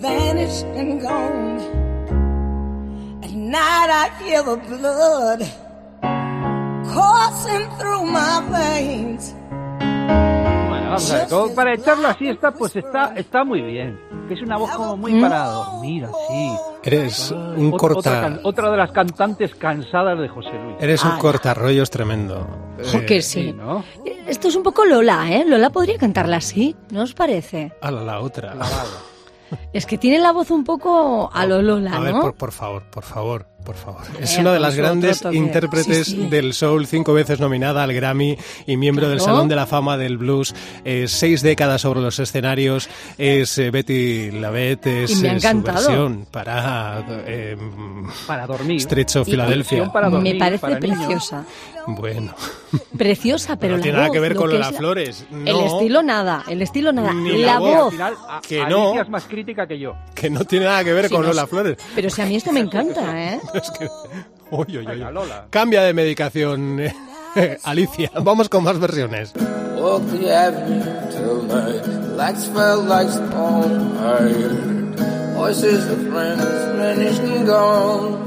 vanished 0.02 0.66
and 0.76 1.00
gone. 1.00 1.58
At 3.22 3.30
night 3.32 3.90
I 3.90 4.10
hear 4.22 4.42
the 4.42 4.56
blood 4.68 5.40
coursing 6.92 7.68
through 7.78 8.04
my 8.06 8.40
veins. 8.50 9.34
Bueno, 9.78 10.84
vamos 10.90 11.10
a 11.12 11.16
ver, 11.18 11.28
como 11.28 11.54
para 11.54 11.74
echar 11.74 11.98
la 11.98 12.14
siesta, 12.14 12.50
pues 12.52 12.76
está, 12.76 13.14
está 13.16 13.44
muy 13.44 13.62
bien. 13.62 13.98
Que 14.28 14.34
es 14.34 14.42
una 14.42 14.56
voz 14.56 14.70
como 14.70 14.96
muy 14.96 15.20
para 15.20 15.46
dormir, 15.46 16.04
así. 16.04 16.52
Eres 16.84 17.30
un 17.32 17.72
Ot- 17.72 17.76
corta... 17.78 17.98
Otra, 17.98 18.40
otra 18.44 18.70
de 18.70 18.76
las 18.76 18.90
cantantes 18.92 19.54
cansadas 19.56 20.18
de 20.18 20.28
José 20.28 20.50
Luis. 20.52 20.76
Eres 20.80 21.04
un 21.04 21.16
cortarrollos 21.18 21.90
tremendo. 21.90 22.46
Eh, 22.78 23.04
que 23.06 23.20
sí. 23.22 23.52
¿no? 23.52 23.84
Esto 24.26 24.48
es 24.48 24.56
un 24.56 24.62
poco 24.62 24.84
Lola, 24.84 25.30
¿eh? 25.30 25.44
Lola 25.46 25.70
podría 25.70 25.98
cantarla 25.98 26.36
así, 26.38 26.74
¿no 26.90 27.02
os 27.02 27.14
parece? 27.14 27.72
A 27.80 27.90
la, 27.90 28.02
la 28.02 28.20
otra. 28.20 28.54
Es 29.72 29.86
que 29.86 29.98
tiene 29.98 30.18
la 30.18 30.32
voz 30.32 30.50
un 30.50 30.64
poco 30.64 31.30
a 31.32 31.46
lo 31.46 31.62
Lola, 31.62 31.96
A 31.96 32.00
ver, 32.00 32.14
¿no? 32.14 32.20
por, 32.20 32.34
por 32.34 32.52
favor, 32.52 32.82
por 32.90 33.04
favor, 33.04 33.46
por 33.64 33.76
favor. 33.76 34.02
Es 34.20 34.36
Eh, 34.36 34.40
una 34.40 34.52
de 34.52 34.60
las 34.60 34.74
grandes 34.76 35.22
intérpretes 35.32 36.06
Sí, 36.06 36.12
sí. 36.16 36.26
del 36.28 36.52
soul, 36.54 36.86
cinco 36.86 37.14
veces 37.14 37.40
nominada 37.40 37.82
al 37.82 37.92
Grammy 37.92 38.36
y 38.66 38.76
miembro 38.76 39.08
del 39.08 39.18
Claro. 39.18 39.32
Salón 39.34 39.48
de 39.48 39.56
la 39.56 39.66
Fama 39.66 39.96
del 39.96 40.18
Blues, 40.18 40.54
eh, 40.84 41.06
seis 41.08 41.42
décadas 41.42 41.80
sobre 41.82 42.00
los 42.00 42.18
escenarios, 42.18 42.88
es 43.18 43.56
eh, 43.58 43.70
Betty 43.70 44.30
Lavette, 44.32 45.04
es 45.04 45.10
Y 45.12 45.16
me 45.22 45.30
ha 45.30 45.36
eh, 45.36 45.40
su 45.40 45.62
versión 45.62 46.26
para 46.30 47.04
eh, 47.26 47.56
Para 48.26 48.46
dormir. 48.46 48.78
Estrecho 48.78 49.22
Y- 49.22 49.30
Filadelfia. 49.32 49.92
Para 49.92 50.08
dormir, 50.10 50.34
Me 50.34 50.38
parece 50.38 50.60
para 50.60 50.78
niños. 50.78 50.98
preciosa. 50.98 51.44
Bueno, 51.84 52.32
Preciosa, 52.96 53.56
pero 53.56 53.72
no 53.72 53.78
la 53.78 53.82
tiene 53.82 53.98
nada 53.98 54.10
que 54.10 54.20
ver 54.20 54.34
con 54.36 54.52
es 54.52 54.58
la- 54.58 54.72
Flores. 54.72 55.26
El 55.32 55.44
No, 55.52 55.66
estilo 55.66 56.02
nada, 56.02 56.44
el 56.48 56.62
estilo 56.62 56.92
nada. 56.92 57.12
Ni 57.12 57.38
la 57.38 57.54
la 57.54 57.58
voz. 57.58 57.68
Al 57.74 57.80
voz. 57.82 57.92
final, 57.92 58.14
a- 58.28 58.40
Que 58.40 58.64
no. 58.66 59.00
es 59.00 59.08
más 59.08 59.24
crítica 59.24 59.66
que 59.66 59.78
yo. 59.78 59.94
que 60.14 60.30
no 60.30 60.44
tiene 60.44 60.66
nada 60.66 60.84
que 60.84 60.92
ver 60.92 61.08
Sí, 61.08 61.14
con 61.14 61.22
no 61.22 61.28
Lola. 61.28 61.46
Flores. 61.48 61.76
Pero 61.94 62.08
si 62.08 62.22
a 62.22 62.26
mí 62.26 62.36
esto 62.36 62.52
me 62.52 62.60
encanta, 62.60 63.20
¿eh? 63.34 63.40
Es 63.54 63.70
que... 63.70 63.88
Uy, 64.50 64.64
uy, 64.68 64.78
uy. 64.78 64.86
Venga, 64.86 65.10
Lola. 65.10 65.46
Cambia 65.50 65.82
de 65.82 65.92
medicación, 65.94 66.80
eh, 66.80 66.94
Alicia. 67.64 68.10
Vamos 68.22 68.48
con 68.48 68.64
más 68.64 68.78
versiones. 68.78 69.32
Walk 69.82 70.02
the 70.12 70.30
avenue 70.30 70.84
till 71.10 71.42
my 71.42 71.72
legs 72.16 72.46
felt 72.46 72.84
like 72.86 73.08
stone. 73.10 73.96
I 73.98 74.28
heard 74.28 74.96
voices 75.34 75.88
of 75.90 75.98
friends 76.08 76.44
vanished 76.76 77.20
and 77.20 77.46
gone. 77.46 78.22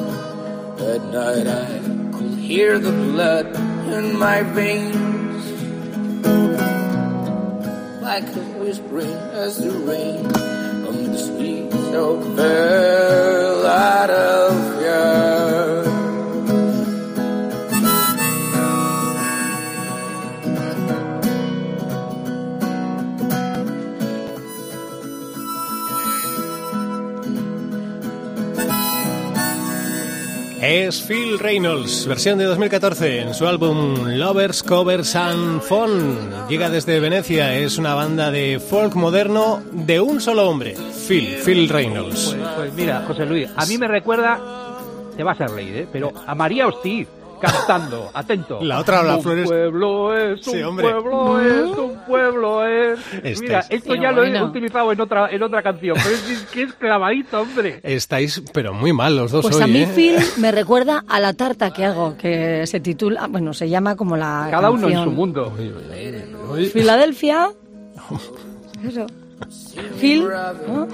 At 0.79 1.01
night 1.13 1.47
I 1.47 1.79
could 2.17 2.37
hear 2.39 2.77
the 2.77 2.91
blood 2.91 3.55
in 3.87 4.19
my 4.19 4.43
veins. 4.43 5.45
Like 8.01 8.25
a 8.35 8.41
whispering 8.59 9.13
as 9.33 9.57
the 9.57 9.71
rain 9.71 10.25
on 10.25 11.11
the 11.11 11.17
streets 11.17 11.75
of 11.95 12.21
Philadelphia. 12.35 14.44
Es 30.75 31.01
Phil 31.01 31.39
Reynolds, 31.39 32.05
versión 32.05 32.37
de 32.37 32.43
2014, 32.43 33.21
en 33.21 33.33
su 33.33 33.47
álbum 33.47 33.95
Lovers, 34.09 34.61
Covers 34.61 35.15
and 35.15 35.61
Fun. 35.61 36.17
Llega 36.49 36.69
desde 36.69 36.99
Venecia, 36.99 37.55
es 37.55 37.77
una 37.77 37.93
banda 37.93 38.29
de 38.29 38.59
folk 38.59 38.93
moderno 38.95 39.63
de 39.71 40.01
un 40.01 40.19
solo 40.19 40.49
hombre, 40.49 40.75
Phil, 41.07 41.37
Phil 41.45 41.69
Reynolds. 41.69 42.35
Pues, 42.37 42.49
pues 42.57 42.73
mira, 42.73 43.05
José 43.07 43.25
Luis, 43.25 43.49
a 43.55 43.65
mí 43.65 43.77
me 43.77 43.87
recuerda, 43.87 44.37
te 45.15 45.23
vas 45.23 45.39
a 45.39 45.47
reír, 45.47 45.77
¿eh? 45.77 45.87
pero 45.89 46.11
a 46.27 46.35
María 46.35 46.67
Ortiz 46.67 47.07
cantando, 47.45 48.11
atento. 48.13 48.59
La 48.61 48.79
otra, 48.79 49.03
la 49.03 49.15
un 49.17 49.23
Flores- 49.23 49.47
pueblo 49.47 50.17
es, 50.17 50.47
un 50.47 50.53
Sí, 50.53 50.61
pueblo 50.81 51.39
es, 51.41 51.77
un 51.77 51.99
pueblo 52.07 52.65
es. 52.65 52.99
Estáis- 53.23 53.41
Mira, 53.41 53.59
esto 53.69 53.89
Pero 53.89 54.01
ya 54.01 54.11
lo 54.11 54.23
he 54.23 54.29
bueno. 54.29 54.45
utilizado 54.45 54.91
en 54.91 55.01
otra, 55.01 55.29
en 55.29 55.43
otra 55.43 55.61
canción, 55.63 55.97
pero 56.01 56.15
es, 56.15 56.29
es 56.29 56.41
que 56.47 56.63
es 56.63 56.73
clavadito, 56.73 57.41
hombre. 57.41 57.79
Estáis, 57.83 58.43
pero 58.53 58.73
muy 58.73 58.93
mal 58.93 59.15
los 59.15 59.31
dos 59.31 59.43
Pues 59.43 59.55
hoy, 59.57 59.63
a 59.63 59.67
mí 59.67 59.79
¿eh? 59.83 59.87
Phil 59.95 60.15
me 60.37 60.51
recuerda 60.51 61.03
a 61.07 61.19
la 61.19 61.33
tarta 61.33 61.71
que 61.71 61.85
hago, 61.85 62.15
que 62.17 62.65
se 62.67 62.79
titula, 62.79 63.27
bueno, 63.27 63.53
se 63.53 63.69
llama 63.69 63.95
como 63.95 64.17
la 64.17 64.47
Cada 64.51 64.69
uno 64.69 64.87
en 64.87 64.93
canción. 64.93 65.03
su 65.05 65.11
mundo. 65.11 65.53
Filadelfia. 66.73 67.49
Eso. 68.87 69.07
Phil. 69.99 70.27
¿no? 70.67 70.87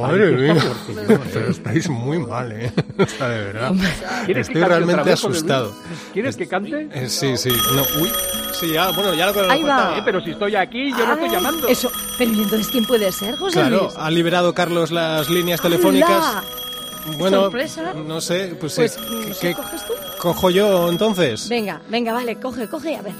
madre 0.00 0.32
mía, 0.32 0.56
pero 1.32 1.50
estáis 1.50 1.88
muy 1.88 2.18
mal, 2.18 2.50
¿eh? 2.52 2.72
O 2.98 3.06
sea, 3.06 3.28
de 3.28 3.44
verdad. 3.44 3.72
¿Quieres 4.24 4.48
que 4.48 4.54
Estoy 4.54 4.68
realmente 4.68 5.12
asustado. 5.12 5.72
¿Quieres 6.12 6.36
que 6.36 6.48
cante? 6.48 6.88
Eh, 6.92 7.08
sí, 7.08 7.36
sí, 7.36 7.50
no, 7.74 7.82
uy, 8.00 8.10
sí, 8.58 8.72
ya, 8.72 8.90
bueno, 8.92 9.12
ya 9.14 9.26
lo 9.26 9.34
que 9.34 9.40
Ahí 9.50 9.62
va. 9.62 9.98
Eh, 9.98 10.02
pero 10.04 10.20
si 10.22 10.30
estoy 10.30 10.54
aquí, 10.56 10.90
yo 10.90 11.06
no 11.06 11.12
estoy 11.14 11.30
llamando. 11.30 11.68
Eso. 11.68 11.90
Pero 12.18 12.32
¿y 12.32 12.40
entonces 12.42 12.68
quién 12.68 12.84
puede 12.86 13.12
ser, 13.12 13.36
José 13.36 13.60
Claro, 13.60 13.82
Luis? 13.84 13.94
ha 13.98 14.10
liberado 14.10 14.54
Carlos 14.54 14.90
las 14.90 15.28
líneas 15.28 15.60
telefónicas. 15.60 16.10
¡Hala! 16.10 16.44
Bueno, 17.18 17.42
Sorpresa. 17.42 17.92
no 17.94 18.20
sé, 18.20 18.56
pues, 18.58 18.74
Pues, 18.74 18.92
sí. 18.94 19.00
mm, 19.00 19.32
¿qué 19.40 19.54
¿coges 19.54 19.86
tú? 19.86 19.92
cojo 20.18 20.50
yo 20.50 20.88
entonces? 20.88 21.48
Venga, 21.48 21.80
venga, 21.88 22.12
vale, 22.12 22.36
coge, 22.36 22.66
coge, 22.68 22.96
a 22.96 23.02
ver. 23.02 23.12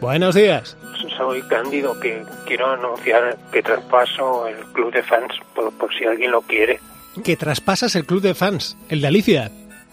Buenos 0.00 0.34
días. 0.34 0.76
Soy 1.16 1.42
Cándido, 1.42 1.98
que 1.98 2.22
quiero 2.46 2.70
anunciar 2.70 3.36
que 3.52 3.62
traspaso 3.62 4.46
el 4.46 4.56
club 4.72 4.92
de 4.92 5.02
fans 5.02 5.32
por, 5.54 5.72
por 5.76 5.92
si 5.94 6.04
alguien 6.04 6.30
lo 6.30 6.40
quiere. 6.42 6.78
Que 7.24 7.36
traspasas 7.36 7.96
el 7.96 8.06
club 8.06 8.20
de 8.22 8.34
fans, 8.34 8.76
el 8.88 9.00
de 9.00 9.08
Alicia. 9.08 9.50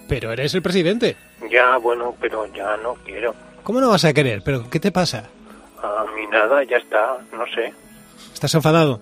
Pero 0.07 0.31
eres 0.31 0.53
el 0.53 0.61
presidente. 0.61 1.17
Ya, 1.51 1.77
bueno, 1.77 2.15
pero 2.21 2.45
ya 2.53 2.77
no 2.77 2.93
quiero. 3.05 3.33
¿Cómo 3.63 3.81
no 3.81 3.89
vas 3.89 4.05
a 4.05 4.13
querer? 4.13 4.43
¿Pero 4.43 4.69
qué 4.69 4.79
te 4.79 4.91
pasa? 4.91 5.29
A 5.81 6.05
mí 6.15 6.27
nada, 6.31 6.63
ya 6.63 6.77
está, 6.77 7.17
no 7.33 7.45
sé. 7.47 7.73
¿Estás 8.33 8.53
enfadado? 8.53 8.99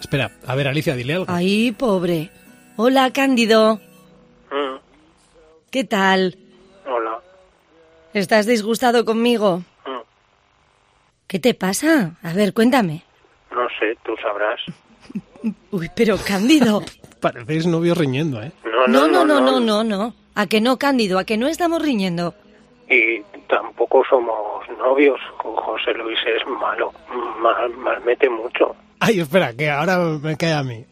Espera, 0.00 0.30
a 0.46 0.54
ver, 0.54 0.68
Alicia, 0.68 0.94
dile 0.94 1.14
algo. 1.14 1.26
Ay, 1.28 1.72
pobre. 1.72 2.30
Hola, 2.76 3.10
Cándido. 3.12 3.80
Mm, 4.50 4.76
¿Qué 5.70 5.84
tal? 5.84 6.38
hola. 6.86 7.18
¿Estás 8.14 8.46
disgustado 8.46 9.04
conmigo? 9.04 9.62
¿Qué 11.28 11.38
te 11.38 11.54
pasa? 11.54 12.16
A 12.22 12.32
ver, 12.32 12.52
cuéntame. 12.54 13.04
no 13.52 13.68
sé, 13.78 13.96
tú 14.04 14.16
sabrás. 14.20 14.60
Uy, 15.70 15.88
pero 15.94 16.16
Cándido. 16.26 16.82
Parecéis 17.20 17.66
novios 17.66 17.96
riñendo, 17.98 18.42
¿eh? 18.42 18.52
No, 18.64 18.86
No, 18.88 19.06
no, 19.08 19.24
no, 19.24 19.40
no, 19.40 19.60
no, 19.60 19.84
no. 19.84 20.14
¿A 20.34 20.46
que 20.46 20.60
no, 20.60 20.78
Cándido? 20.78 21.18
¿A 21.18 21.24
que 21.24 21.36
no 21.36 21.48
estamos 21.48 21.82
riñendo? 21.82 22.34
Y 22.88 23.20
tampoco 23.48 24.02
somos 24.08 24.66
novios. 24.78 25.20
José 25.38 25.92
Luis 25.94 26.18
es 26.26 26.46
malo, 26.46 26.92
mal, 27.42 27.68
mal 27.76 28.00
mete 28.04 28.30
mucho. 28.30 28.74
Ay, 29.00 29.20
espera, 29.20 29.52
que 29.52 29.68
ahora 29.68 29.98
me 29.98 30.36
cae 30.36 30.52
a 30.54 30.62
mí. 30.62 30.84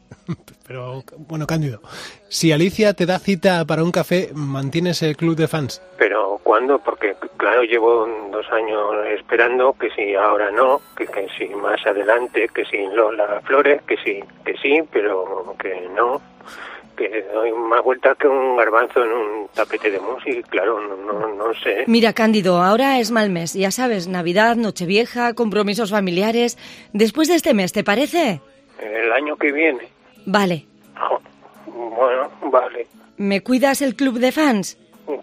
Pero, 0.67 1.03
bueno, 1.29 1.47
Cándido, 1.47 1.81
si 2.29 2.53
Alicia 2.53 2.93
te 2.95 3.07
da 3.07 3.19
cita 3.19 3.65
para 3.65 3.85
un 3.85 3.93
café, 3.93 4.31
¿mantienes 4.35 5.03
el 5.03 5.17
club 5.17 5.37
de 5.37 5.47
fans? 5.47 5.81
Pero 5.97 6.41
¿cuándo? 6.43 6.79
Porque 6.79 7.15
claro, 7.37 7.63
llevo 7.63 8.09
dos 8.33 8.47
años 8.51 8.81
esperando 9.17 9.75
que 9.79 9.91
si 9.91 10.15
ahora 10.15 10.51
no, 10.51 10.81
que, 10.97 11.07
que 11.07 11.29
si 11.39 11.47
más 11.55 11.85
adelante, 11.87 12.49
que 12.53 12.65
si 12.65 12.79
Lola 12.87 13.41
Flores, 13.45 13.83
que 13.83 13.97
sí, 13.99 14.23
que 14.45 14.55
sí, 14.57 14.81
pero 14.93 15.55
que 15.59 15.89
no, 15.95 16.21
que 16.97 17.25
doy 17.33 17.53
más 17.53 17.83
vueltas 17.85 18.17
que 18.17 18.27
un 18.27 18.57
garbanzo 18.57 19.05
en 19.05 19.13
un 19.13 19.49
tapete 19.55 19.91
de 19.91 20.01
música, 20.01 20.49
claro, 20.49 20.81
no, 20.81 20.97
no, 20.97 21.35
no 21.35 21.55
sé. 21.55 21.85
Mira, 21.87 22.13
Cándido, 22.13 22.63
ahora 22.63 22.99
es 22.99 23.11
mal 23.11 23.31
mes. 23.31 23.55
Ya 23.55 23.71
sabes, 23.71 24.09
Navidad, 24.09 24.57
Nochevieja, 24.57 25.35
compromisos 25.35 25.91
familiares. 25.91 26.59
Después 26.93 27.29
de 27.29 27.35
este 27.35 27.55
mes, 27.55 27.73
¿te 27.73 27.85
parece? 27.85 28.41
El 28.81 29.13
año 29.13 29.37
que 29.37 29.53
viene, 29.53 29.89
Vale. 30.27 30.67
bueno, 31.67 32.31
vale, 32.51 32.87
¿Me 33.17 33.43
cuidas 33.43 33.81
el 33.81 33.95
club 33.97 34.19
de 34.19 34.31
fans? 34.33 34.77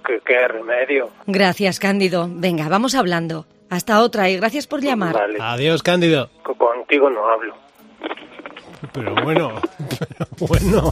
¿qué, 0.06 0.20
qué 0.26 0.48
remedio? 0.48 1.10
Gracias, 1.28 1.80
Cándido. 1.80 2.28
Venga, 2.32 2.68
vamos 2.70 2.96
hablando. 2.96 3.46
Hasta 3.70 4.02
otra 4.02 4.30
y 4.30 4.38
gracias 4.38 4.66
por 4.68 4.82
llamar. 4.82 5.14
Vale, 5.14 5.38
Adiós, 5.40 5.84
Cándido. 5.84 6.30
co- 6.44 6.56
contigo 6.56 7.10
no 7.10 7.28
hablo. 7.30 7.54
Pero 8.94 9.16
bueno, 9.24 9.52
pero 10.40 10.48
bueno. 10.48 10.92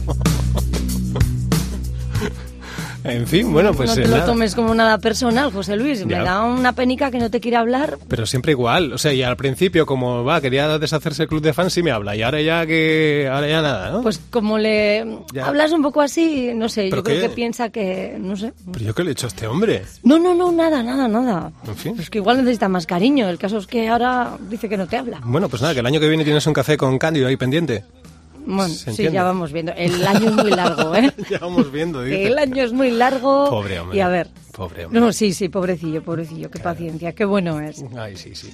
En 3.04 3.26
fin, 3.26 3.52
bueno, 3.52 3.72
pues 3.74 3.90
no 3.90 3.94
te 3.96 4.02
eh, 4.02 4.04
lo 4.06 4.12
nada. 4.12 4.26
tomes 4.26 4.54
como 4.54 4.74
nada 4.74 4.98
personal, 4.98 5.50
José 5.52 5.76
Luis. 5.76 6.04
Me 6.06 6.12
Ya. 6.14 6.22
da 6.22 6.44
una 6.44 6.72
penica 6.72 7.10
que 7.10 7.18
no 7.18 7.30
te 7.30 7.40
quiere 7.40 7.56
hablar. 7.56 7.98
Pero 8.08 8.26
siempre 8.26 8.52
igual, 8.52 8.92
o 8.92 8.98
sea, 8.98 9.12
y 9.12 9.22
al 9.22 9.36
principio 9.36 9.86
como 9.86 10.22
va, 10.24 10.40
quería 10.40 10.78
deshacerse 10.78 11.22
el 11.24 11.28
club 11.28 11.42
de 11.42 11.52
fans, 11.52 11.72
sí 11.72 11.82
me 11.82 11.90
habla, 11.90 12.14
y 12.14 12.22
ahora 12.22 12.40
ya 12.40 12.64
que, 12.66 13.28
ahora 13.32 13.48
ya 13.48 13.60
nada, 13.62 13.90
¿no? 13.90 14.02
Pues 14.02 14.20
como 14.30 14.56
le 14.58 15.04
Ya. 15.32 15.46
hablas 15.46 15.72
un 15.72 15.82
poco 15.82 16.00
así, 16.00 16.52
no 16.54 16.68
sé, 16.68 16.82
¿Pero 16.90 16.96
yo 16.98 17.02
creo 17.04 17.20
que 17.22 17.28
piensa 17.30 17.70
que, 17.70 18.16
no 18.20 18.36
sé. 18.36 18.52
Pero 18.72 18.84
yo 18.84 18.94
qué 18.94 19.02
le 19.02 19.10
he 19.10 19.12
hecho 19.12 19.26
a 19.26 19.28
este 19.28 19.46
hombre, 19.46 19.82
No, 20.04 20.18
no, 20.18 20.34
no, 20.34 20.52
nada, 20.52 20.82
nada, 20.82 21.08
nada. 21.08 21.52
en 21.66 21.76
fin. 21.76 21.96
Es 21.98 22.08
que 22.10 22.18
igual 22.18 22.38
necesita 22.38 22.68
más 22.68 22.86
cariño. 22.86 23.28
El 23.28 23.38
caso 23.38 23.58
es 23.58 23.66
que 23.66 23.88
ahora 23.88 24.36
dice 24.48 24.68
que 24.68 24.76
no 24.76 24.86
te 24.86 24.96
habla. 24.96 25.20
Bueno, 25.24 25.48
pues 25.48 25.60
nada, 25.62 25.74
que 25.74 25.80
el 25.80 25.86
año 25.86 25.98
que 26.00 26.08
viene 26.08 26.24
tienes 26.24 26.46
un 26.46 26.52
café 26.52 26.76
con 26.76 26.98
Cándido 26.98 27.26
ahí 27.26 27.36
pendiente. 27.36 27.84
Bueno, 28.44 28.68
¿Se 28.74 28.84
sí, 28.84 28.90
entiende? 28.90 29.14
ya 29.14 29.22
vamos 29.24 29.52
viendo. 29.52 29.72
El 29.72 30.06
año 30.06 30.28
es 30.30 30.34
muy 30.34 30.50
largo, 30.50 30.94
¿eh? 30.94 31.12
ya 31.30 31.38
vamos 31.38 31.70
viendo, 31.72 32.02
dice. 32.02 32.24
El 32.26 32.38
año 32.38 32.64
es 32.64 32.72
muy 32.72 32.90
largo. 32.90 33.48
Pobre 33.50 33.78
hombre. 33.80 33.96
Y 33.96 34.00
a 34.00 34.08
ver. 34.08 34.28
Pobre 34.52 34.84
hombre. 34.86 35.00
No, 35.00 35.12
sí, 35.12 35.32
sí, 35.32 35.48
pobrecillo, 35.48 36.02
pobrecillo. 36.02 36.50
Qué 36.50 36.58
paciencia, 36.58 37.12
qué 37.12 37.24
bueno 37.24 37.60
es. 37.60 37.84
Ay, 37.96 38.16
sí, 38.16 38.34
sí. 38.34 38.50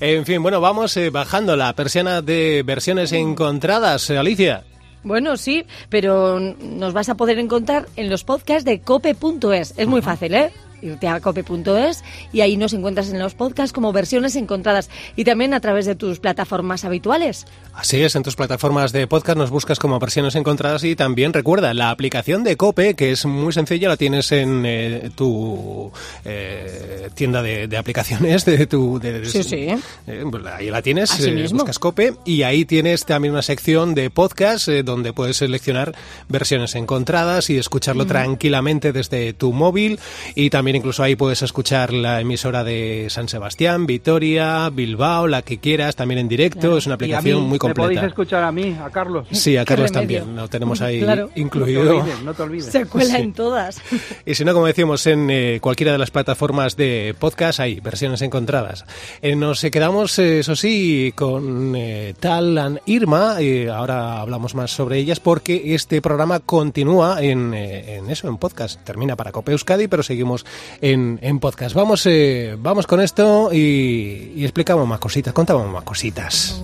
En 0.00 0.24
fin, 0.26 0.42
bueno, 0.42 0.60
vamos 0.60 0.96
eh, 0.96 1.10
bajando 1.10 1.56
la 1.56 1.72
persiana 1.74 2.22
de 2.22 2.62
versiones 2.64 3.12
encontradas, 3.12 4.10
eh, 4.10 4.18
Alicia. 4.18 4.64
Bueno, 5.02 5.36
sí, 5.38 5.64
pero 5.88 6.38
nos 6.38 6.92
vas 6.92 7.08
a 7.08 7.14
poder 7.14 7.38
encontrar 7.38 7.86
en 7.96 8.10
los 8.10 8.22
podcasts 8.24 8.64
de 8.66 8.80
cope.es. 8.80 9.74
Es 9.78 9.86
muy 9.86 10.02
fácil, 10.02 10.34
¿eh? 10.34 10.52
Irte 10.82 11.08
a 11.08 11.20
cope.es 11.20 12.02
y 12.32 12.40
ahí 12.40 12.56
nos 12.56 12.72
encuentras 12.72 13.10
en 13.10 13.18
los 13.18 13.34
podcasts 13.34 13.72
como 13.72 13.92
versiones 13.92 14.36
encontradas 14.36 14.88
y 15.16 15.24
también 15.24 15.54
a 15.54 15.60
través 15.60 15.86
de 15.86 15.94
tus 15.94 16.18
plataformas 16.20 16.84
habituales. 16.84 17.46
Así 17.74 18.02
es, 18.02 18.14
en 18.16 18.22
tus 18.22 18.36
plataformas 18.36 18.92
de 18.92 19.06
podcast 19.06 19.38
nos 19.38 19.50
buscas 19.50 19.78
como 19.78 19.98
versiones 19.98 20.34
encontradas 20.34 20.84
y 20.84 20.96
también 20.96 21.32
recuerda 21.32 21.72
la 21.74 21.90
aplicación 21.90 22.44
de 22.44 22.56
Cope, 22.56 22.94
que 22.94 23.10
es 23.12 23.24
muy 23.26 23.52
sencilla, 23.52 23.88
la 23.88 23.96
tienes 23.96 24.30
en 24.32 24.64
eh, 24.66 25.10
tu 25.14 25.90
eh, 26.24 27.08
tienda 27.14 27.42
de, 27.42 27.66
de 27.68 27.76
aplicaciones, 27.76 28.44
de 28.44 28.66
tu... 28.66 28.98
de- 28.98 29.24
Sí, 29.26 29.42
sí. 29.42 29.66
eh, 30.06 30.24
pues 30.30 30.44
ahí 30.46 30.70
la 30.70 30.82
tienes, 30.82 31.10
eh, 31.20 31.46
buscas 31.52 31.78
Cope 31.78 32.14
y 32.24 32.42
ahí 32.42 32.64
tienes 32.64 33.04
también 33.04 33.32
una 33.32 33.42
sección 33.42 33.94
de 33.94 34.10
podcast 34.10 34.68
donde 34.68 35.12
puedes 35.12 35.36
seleccionar 35.38 35.94
versiones 36.28 36.74
encontradas 36.74 37.50
y 37.50 37.58
escucharlo 37.58 38.06
tranquilamente 38.06 38.92
desde 38.92 39.32
tu 39.32 39.52
móvil 39.52 39.98
y 40.34 40.50
también 40.50 40.69
incluso 40.76 41.02
ahí 41.02 41.16
puedes 41.16 41.42
escuchar 41.42 41.92
la 41.92 42.20
emisora 42.20 42.64
de 42.64 43.06
San 43.10 43.28
Sebastián, 43.28 43.86
Vitoria, 43.86 44.68
Bilbao, 44.70 45.26
la 45.26 45.42
que 45.42 45.58
quieras, 45.58 45.96
también 45.96 46.18
en 46.20 46.28
directo, 46.28 46.76
es 46.78 46.86
una 46.86 46.92
Y 46.92 46.94
a 46.94 46.96
aplicación 46.96 47.36
mí, 47.42 47.46
muy 47.48 47.52
¿Me 47.54 47.58
podéis 47.58 47.74
completa. 47.76 48.06
escuchar 48.06 48.42
a 48.44 48.52
mí, 48.52 48.76
a 48.82 48.90
Carlos? 48.90 49.26
Sí, 49.30 49.56
a 49.56 49.64
Carlos 49.64 49.92
también, 49.92 50.34
lo 50.36 50.48
tenemos 50.48 50.80
ahí 50.80 51.00
Claro. 51.00 51.22
No 51.26 51.32
te 51.34 51.40
incluido. 51.40 51.98
olvides, 51.98 52.22
no 52.22 52.34
te 52.34 52.42
olvides. 52.42 52.66
Se 52.66 52.86
cuela 52.86 53.16
Sí. 53.16 53.22
en 53.22 53.32
todas. 53.32 53.80
Y 54.26 54.34
si 54.34 54.44
no, 54.44 54.52
como 54.52 54.66
decíamos, 54.66 55.06
en 55.06 55.28
eh, 55.30 55.58
cualquiera 55.60 55.92
de 55.92 55.98
las 55.98 56.10
plataformas 56.10 56.76
de 56.76 57.14
podcast 57.18 57.60
hay 57.60 57.80
versiones 57.80 58.22
encontradas. 58.22 58.84
Eh, 59.22 59.36
nos 59.36 59.62
eh, 59.64 59.70
quedamos, 59.70 60.18
eh, 60.18 60.40
eso 60.40 60.56
sí, 60.56 61.12
con 61.16 61.74
eh, 61.76 62.14
Tal 62.20 62.56
and 62.58 62.80
Irma. 62.86 63.36
ahora 63.72 64.20
hablamos 64.20 64.54
más 64.54 64.70
sobre 64.70 64.98
ellas 64.98 65.20
porque 65.20 65.74
este 65.74 66.00
programa 66.02 66.40
continúa 66.40 67.22
en, 67.22 67.54
eh, 67.54 67.96
en 67.96 68.10
eso, 68.10 68.28
en 68.28 68.36
podcast. 68.36 68.80
Termina 68.84 69.16
para 69.16 69.32
Cope 69.32 69.52
Euskadi, 69.52 69.88
pero 69.88 70.02
seguimos 70.02 70.44
en, 70.80 71.18
en 71.22 71.40
podcast. 71.40 71.74
Vamos, 71.74 72.06
eh, 72.06 72.56
vamos 72.58 72.86
con 72.86 73.00
esto 73.00 73.52
y, 73.52 74.42
explicamos 74.42 74.86
más 74.86 75.00
cositas, 75.00 75.32
contamos 75.32 75.70
más 75.70 75.84
cositas. 75.84 76.60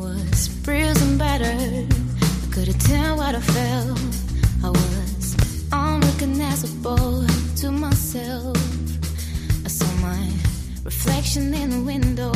reflection 11.37 11.53
in 11.55 11.71
the 11.71 11.81
window. 11.81 12.33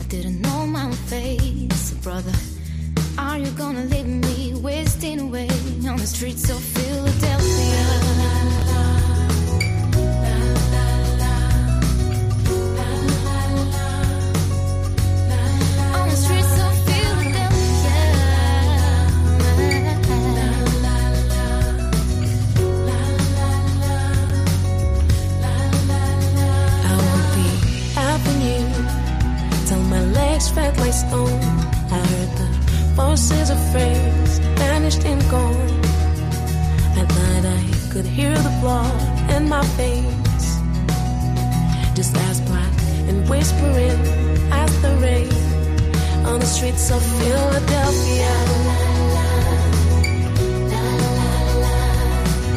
I 0.00 0.04
didn't 0.08 0.40
know 0.40 0.66
my 0.66 0.90
face. 1.06 1.92
Brother, 2.02 2.32
are 3.18 3.38
you 3.38 3.50
gonna 3.52 3.84
leave 3.84 4.06
me 4.06 4.54
wasting 4.54 5.20
away 5.20 5.48
on 5.88 5.96
the 5.96 6.06
streets 6.06 6.50
of 6.50 6.60
Philadelphia? 6.60 8.19
Felt 30.70 30.86
like 30.86 30.92
stone. 30.92 31.40
I 31.90 31.98
heard 32.12 32.30
the 32.38 32.48
voices 32.94 33.50
of 33.50 33.58
praise 33.72 34.38
vanished 34.58 35.04
and 35.04 35.20
gone. 35.30 35.70
At 36.98 37.08
night 37.08 37.44
I 37.44 37.90
could 37.92 38.06
hear 38.06 38.34
the 38.34 38.58
blood 38.60 39.30
in 39.30 39.48
my 39.48 39.64
veins, 39.76 40.44
just 41.94 42.16
as 42.16 42.40
black 42.42 42.72
and 43.08 43.28
whispering 43.28 44.00
as 44.52 44.82
the 44.82 44.96
rain 45.02 45.32
on 46.26 46.40
the 46.40 46.46
streets 46.46 46.90
of 46.90 47.02
Philadelphia. 47.02 48.34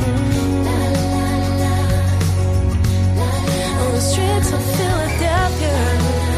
Mm. 0.05 0.63
on 3.83 3.91
the 3.93 4.01
streets 4.01 4.51
of 4.51 4.61
Philadelphia. 4.77 6.32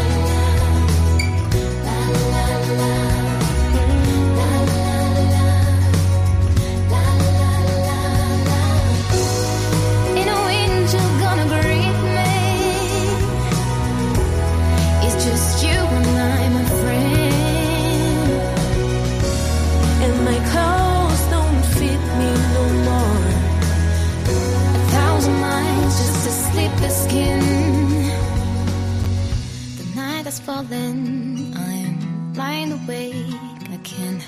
Has 30.35 30.45
fallen, 30.45 31.53
I'm 31.55 32.33
lying 32.33 32.71
awake. 32.71 33.35
I 33.71 33.77
can 33.83 34.19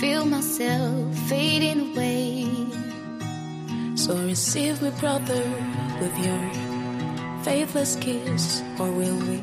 feel 0.00 0.24
myself 0.24 1.16
fading 1.28 1.92
away. 1.92 2.46
So 3.96 4.16
receive 4.16 4.82
me, 4.82 4.90
brother, 5.00 5.42
with 6.00 6.18
your 6.26 6.50
faithless 7.44 7.96
kiss, 7.96 8.62
or 8.78 8.90
will 8.90 9.16
we 9.28 9.42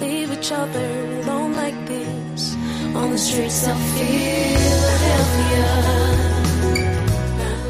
leave 0.00 0.32
each 0.32 0.52
other 0.52 0.88
alone 1.22 1.54
like 1.54 1.86
this 1.86 2.54
on 2.94 3.10
the 3.10 3.18
streets 3.18 3.66
of 3.66 3.76
Philadelphia? 3.94 5.16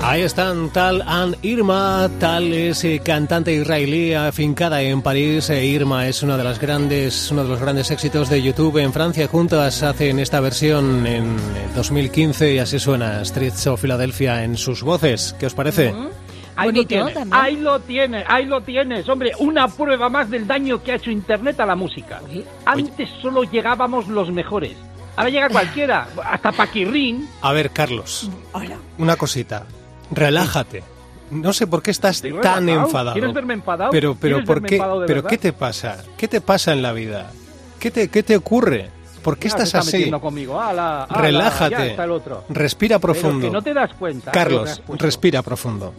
Ahí 0.09 0.23
están 0.23 0.71
Tal 0.71 1.03
and 1.05 1.37
Irma. 1.43 2.09
Tal 2.21 2.53
es 2.53 2.85
eh, 2.85 3.01
cantante 3.05 3.53
israelí 3.53 4.15
afincada 4.15 4.81
en 4.81 5.03
París. 5.03 5.51
e 5.51 5.67
Irma 5.67 6.07
es 6.07 6.23
una 6.23 6.37
de 6.37 6.45
las 6.45 6.61
grandes, 6.61 7.29
uno 7.33 7.43
de 7.43 7.49
los 7.49 7.61
grandes 7.61 7.91
éxitos 7.91 8.31
de 8.31 8.41
YouTube 8.41 8.79
en 8.79 8.93
Francia. 8.93 9.27
Juntas 9.27 9.83
hacen 9.83 10.21
esta 10.21 10.39
versión 10.41 11.05
en 11.09 11.25
eh, 11.25 11.69
2015 11.75 12.55
y 12.55 12.59
así 12.61 12.79
suena 12.79 13.25
Streets 13.25 13.67
of 13.67 13.83
Philadelphia 13.83 14.45
en 14.45 14.57
sus 14.57 14.85
voces. 14.85 15.35
¿Qué 15.41 15.47
os 15.47 15.55
parece? 15.55 15.93
Ahí 16.55 16.69
Bonito, 16.69 16.83
lo 16.83 16.87
tienes, 16.87 17.15
también. 17.15 17.43
ahí 17.43 17.57
lo 17.57 17.81
tienes, 17.81 18.25
ahí 18.29 18.45
lo 18.47 18.61
tienes, 18.63 19.09
hombre, 19.09 19.33
una 19.41 19.67
prueba 19.69 20.09
más 20.09 20.31
del 20.31 20.47
daño 20.47 20.83
que 20.83 20.93
ha 20.93 20.95
hecho 20.95 21.11
Internet 21.11 21.59
a 21.61 21.67
la 21.67 21.75
música. 21.75 22.23
Antes 22.65 23.11
solo 23.21 23.43
llegábamos 23.43 24.07
los 24.09 24.31
mejores, 24.31 24.75
ahora 25.17 25.29
llega 25.31 25.49
cualquiera, 25.51 26.07
hasta 26.25 26.53
Paquirrín. 26.53 27.29
A 27.43 27.53
ver, 27.53 27.71
Carlos, 27.73 28.31
Hola. 28.53 28.79
una 28.97 29.17
cosita. 29.17 29.67
Relájate. 30.11 30.83
No 31.31 31.53
sé 31.53 31.67
por 31.67 31.83
qué 31.83 31.91
estás 31.91 32.23
tan 32.23 32.67
relajado. 32.67 32.87
enfadado. 32.87 33.13
¿Quieres 33.15 33.35
verme 33.35 33.55
enfadado? 33.55 33.91
Pero, 33.91 34.15
pero, 34.15 34.37
¿Quieres 34.37 34.47
¿por 34.47 34.63
qué? 34.63 34.79
¿Pero 34.79 35.01
verdad? 35.23 35.31
qué 35.31 35.39
te 35.39 35.53
pasa? 35.53 36.05
¿Qué 36.17 36.29
te 36.29 36.41
pasa 36.41 36.73
en 36.73 36.83
la 36.83 36.93
vida? 36.93 37.33
¿Qué 37.81 37.91
te, 37.91 38.09
qué 38.09 38.23
te 38.23 38.37
ocurre? 38.37 38.91
¿Por 39.23 39.39
qué 39.39 39.49
estás 39.49 39.65
está 39.75 39.81
así? 39.81 40.09
conmigo. 40.09 40.61
Ala, 40.61 41.03
ala, 41.05 41.21
Relájate. 41.21 41.97
Respira 42.49 43.01
profundo. 43.01 43.49
que 43.49 43.53
no 43.53 43.61
te 43.61 43.75
das 43.75 43.93
cuenta. 43.95 44.31
Carlos, 44.31 44.81
respira 44.89 45.43
profundo. 45.43 45.93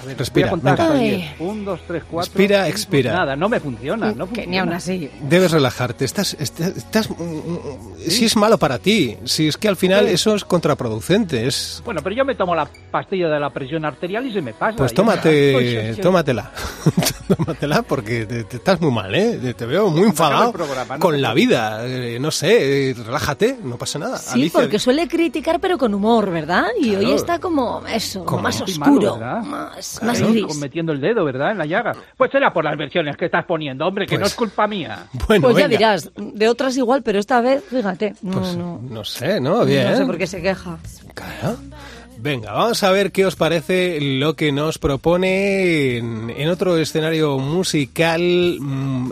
A 0.00 0.04
ver, 0.06 0.16
Respira, 0.18 0.46
Voy 0.46 0.48
a 0.48 0.50
contar 0.62 0.76
venga. 0.78 0.84
hasta 0.88 0.98
Ay. 0.98 1.10
10. 1.16 1.40
Un, 1.40 1.64
dos, 1.64 1.80
tres, 1.86 2.02
cuatro. 2.10 2.28
Expira, 2.30 2.64
cinco, 2.64 2.76
expira. 2.76 3.12
Nada, 3.12 3.36
no 3.36 3.48
me 3.48 3.60
funciona. 3.60 4.06
No 4.12 4.24
que 4.26 4.42
funciona. 4.42 4.50
ni 4.50 4.58
aún 4.58 4.72
así. 4.72 5.10
Debes 5.22 5.50
relajarte. 5.52 6.04
Estás, 6.04 6.34
estás, 6.40 6.76
estás- 6.76 7.10
mm, 7.10 7.14
mm, 7.22 7.98
si 8.08 8.24
es 8.24 8.36
malo 8.36 8.56
para 8.58 8.78
ti, 8.78 9.16
si 9.24 9.48
es 9.48 9.56
que 9.56 9.68
al 9.68 9.76
final 9.76 10.06
eso 10.08 10.34
es 10.34 10.44
contraproducente. 10.44 11.46
Es, 11.46 11.82
Bueno, 11.84 12.00
pero 12.02 12.16
yo 12.16 12.24
me 12.24 12.34
tomo 12.34 12.54
la 12.54 12.68
pastilla 12.90 13.28
de 13.28 13.38
la 13.40 13.50
presión 13.50 13.84
arterial 13.84 14.26
y 14.26 14.32
se 14.32 14.40
me 14.40 14.54
pasa. 14.54 14.76
pues 14.76 14.94
tómate, 14.94 15.94
tómatela, 16.00 16.50
tómatela 17.36 17.82
porque 17.82 18.26
te, 18.26 18.44
te 18.44 18.56
estás 18.56 18.80
muy 18.80 18.90
mal, 18.90 19.14
¿eh? 19.14 19.54
Te 19.54 19.66
veo 19.66 19.88
muy 19.90 20.02
enfadado 20.04 20.46
el 20.48 20.52
programa, 20.52 20.94
no 20.96 21.00
con 21.00 21.20
la 21.20 21.32
vida. 21.34 21.86
Eh, 21.86 22.18
no 22.20 22.30
sé, 22.30 22.90
eh, 22.90 22.94
relájate, 22.94 23.58
no 23.62 23.76
pasa 23.76 23.98
nada. 23.98 24.18
Sí, 24.18 24.30
Alicia, 24.40 24.60
porque 24.60 24.78
suele 24.78 25.08
criticar 25.08 25.60
pero 25.60 25.78
con 25.78 25.94
humor, 25.94 26.30
¿verdad? 26.30 26.66
Y 26.80 26.94
hoy 26.94 27.12
está 27.12 27.38
como 27.38 27.82
eso, 27.86 28.24
Como 28.24 28.42
más 28.42 28.60
malo, 28.78 28.92
oscuro, 28.92 29.16
más, 29.16 30.00
más 30.02 30.18
Claro, 30.18 30.32
gris. 30.32 30.46
con- 30.46 30.60
metiendo 30.60 30.92
el 30.92 31.00
dedo, 31.00 31.24
¿verdad? 31.24 31.52
En 31.52 31.58
la 31.58 31.66
llaga. 31.66 31.92
Pues 32.16 32.30
será 32.30 32.52
por 32.52 32.64
las 32.64 32.76
versiones 32.76 33.16
que 33.16 33.26
estás 33.26 33.44
poniendo, 33.44 33.86
hombre, 33.86 34.06
que 34.06 34.10
Pues- 34.16 34.20
no 34.20 34.26
es 34.26 34.34
culpa 34.34 34.66
mía. 34.66 35.06
Bueno, 35.28 35.42
pues 35.48 35.56
ya 35.56 35.68
venga. 35.68 35.78
dirás, 35.78 36.10
de 36.16 36.48
otras 36.48 36.76
igual, 36.76 37.02
pero 37.02 37.18
esta 37.18 37.40
vez, 37.40 37.62
fíjate, 37.68 38.14
no, 38.22 38.38
Pues, 38.40 38.56
no, 38.56 38.80
no 38.82 39.04
sé, 39.04 39.40
¿no? 39.40 39.64
Bien. 39.64 39.90
no 39.90 39.96
sé 39.96 40.04
por 40.06 40.18
qué 40.18 40.26
se 40.26 40.42
queja. 40.42 40.78
Claro. 41.14 41.56
Venga, 42.22 42.52
vamos 42.52 42.82
a 42.82 42.90
ver 42.90 43.12
qué 43.12 43.24
os 43.24 43.34
parece 43.34 43.98
lo 44.00 44.36
que 44.36 44.52
nos 44.52 44.78
propone 44.78 45.96
en, 45.96 46.28
en 46.30 46.48
otro 46.50 46.76
escenario 46.76 47.38
musical. 47.38 48.58
mm, 48.60 49.10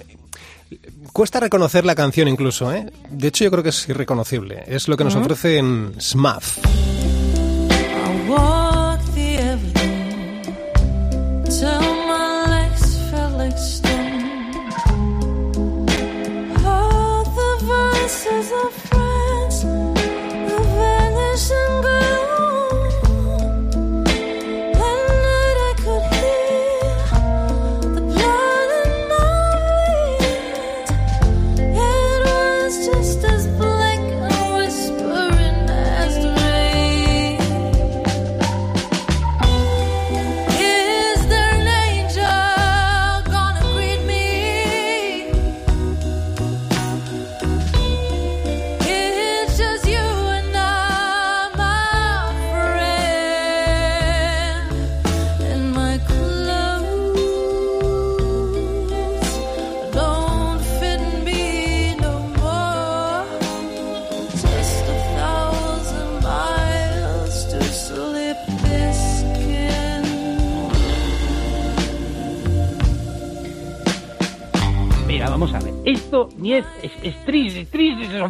Cuesta 1.12 1.40
reconocer 1.40 1.87
la 1.87 1.94
canción 1.94 2.29
incluso, 2.29 2.73
¿eh? 2.73 2.90
De 3.11 3.29
hecho, 3.29 3.44
yo 3.44 3.51
creo 3.51 3.62
que 3.62 3.71
es 3.71 3.88
irreconocible. 3.88 4.62
Es 4.66 4.87
lo 4.88 4.97
que 4.97 5.05
nos 5.05 5.14
ofrece 5.16 5.57
en 5.59 5.94
Smath. 5.99 6.59
I 6.64 6.88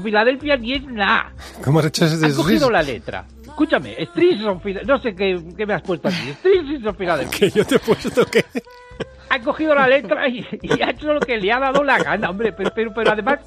Filadelfia, 0.08 0.56
ni 0.56 0.72
es 0.74 0.84
nada. 0.84 1.32
¿Cómo 1.62 1.80
has 1.80 1.86
hecho 1.86 2.06
ese 2.06 2.24
Has 2.24 2.32
cogido 2.34 2.70
la 2.70 2.82
letra. 2.82 3.26
Escúchame, 3.44 3.94
es 3.98 4.10
triste, 4.12 4.44
no 4.86 4.98
sé 5.00 5.14
qué, 5.14 5.38
qué 5.56 5.66
me 5.66 5.74
has 5.74 5.82
puesto 5.82 6.08
aquí. 6.08 6.30
Es 6.30 6.38
triste, 6.40 6.92
Filadelfia. 6.94 7.38
Que 7.38 7.50
yo 7.50 7.64
te 7.66 7.74
he 7.76 7.78
puesto 7.78 8.24
que... 8.26 8.44
Ha 9.30 9.40
cogido 9.40 9.74
la 9.74 9.86
letra 9.86 10.26
y, 10.28 10.46
y 10.62 10.80
ha 10.82 10.90
hecho 10.90 11.12
lo 11.12 11.20
que 11.20 11.36
le 11.36 11.52
ha 11.52 11.58
dado 11.58 11.84
la 11.84 11.98
gana, 11.98 12.30
hombre. 12.30 12.52
Pero, 12.52 12.70
pero, 12.74 12.94
pero 12.94 13.12
además, 13.12 13.40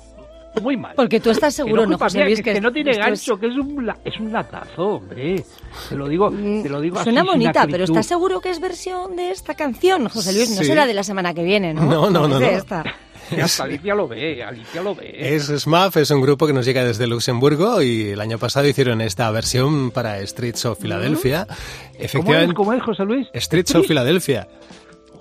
muy 0.62 0.78
mal. 0.78 0.94
Porque 0.96 1.20
tú 1.20 1.32
estás 1.32 1.56
Que 1.56 1.64
seguro, 1.64 1.82
no, 1.84 1.88
¿no, 1.88 1.94
culpa 1.94 2.06
José 2.06 2.18
mía, 2.20 2.26
Luis? 2.28 2.42
que, 2.44 2.54
que 2.54 2.62
no 2.62 2.72
tiene 2.72 2.92
esto 2.92 3.02
es- 3.02 3.08
gancho, 3.08 3.40
que 3.40 3.48
es 3.48 3.56
un, 3.56 3.92
es 4.06 4.20
un 4.20 4.32
latazo, 4.32 4.86
hombre. 4.88 5.44
Te 5.90 5.96
lo 5.96 6.08
digo, 6.08 6.30
te 6.30 6.70
lo 6.70 6.80
digo 6.82 6.98
así, 6.98 7.06
Suena 7.06 7.22
sin 7.22 7.32
bonita, 7.32 7.66
pero. 7.72 7.86
¿estás 7.86 8.06
seguro 8.06 8.40
que 8.42 8.52
es 8.52 8.60
versión 8.60 9.16
de 9.16 9.32
esta 9.32 9.56
canción, 9.56 10.08
José 10.10 10.34
Luis? 10.34 10.52
No 10.52 10.58
Sí. 10.58 10.66
será 10.66 10.86
de 10.86 10.94
la 10.94 11.04
semana 11.04 11.34
que 11.34 11.44
viene, 11.44 11.74
¿no? 11.74 11.84
No, 11.86 12.10
no, 12.12 12.28
no, 12.28 12.36
Es 12.36 12.40
de 12.42 12.52
no. 12.52 12.58
esta. 12.58 12.84
Hasta 13.42 13.64
Alicia 13.64 13.96
lo 13.96 14.08
ve, 14.08 14.44
Alicia 14.44 14.82
lo 14.82 14.96
ve. 14.96 15.36
Es 15.36 15.48
Smath, 15.48 15.98
es 15.98 16.12
un 16.12 16.22
grupo 16.22 16.48
que 16.48 16.54
nos 16.54 16.66
llega 16.66 16.84
desde 16.84 17.08
Luxemburgo 17.08 17.82
y 17.82 18.10
el 18.10 18.22
año 18.22 18.38
pasado 18.38 18.68
hicieron 18.68 19.02
esta 19.02 19.30
versión 19.32 19.92
para 19.92 20.26
Streets 20.26 20.66
of 20.66 20.80
Philadelphia. 20.80 21.46
¿Cómo 21.48 21.60
es, 21.94 22.06
Efectivamente, 22.06 22.54
cómo 22.54 22.74
es, 22.74 22.84
José 22.84 23.04
Luis? 23.04 23.28
Streets 23.34 23.76
of 23.76 23.88
Philadelphia. 23.88 24.48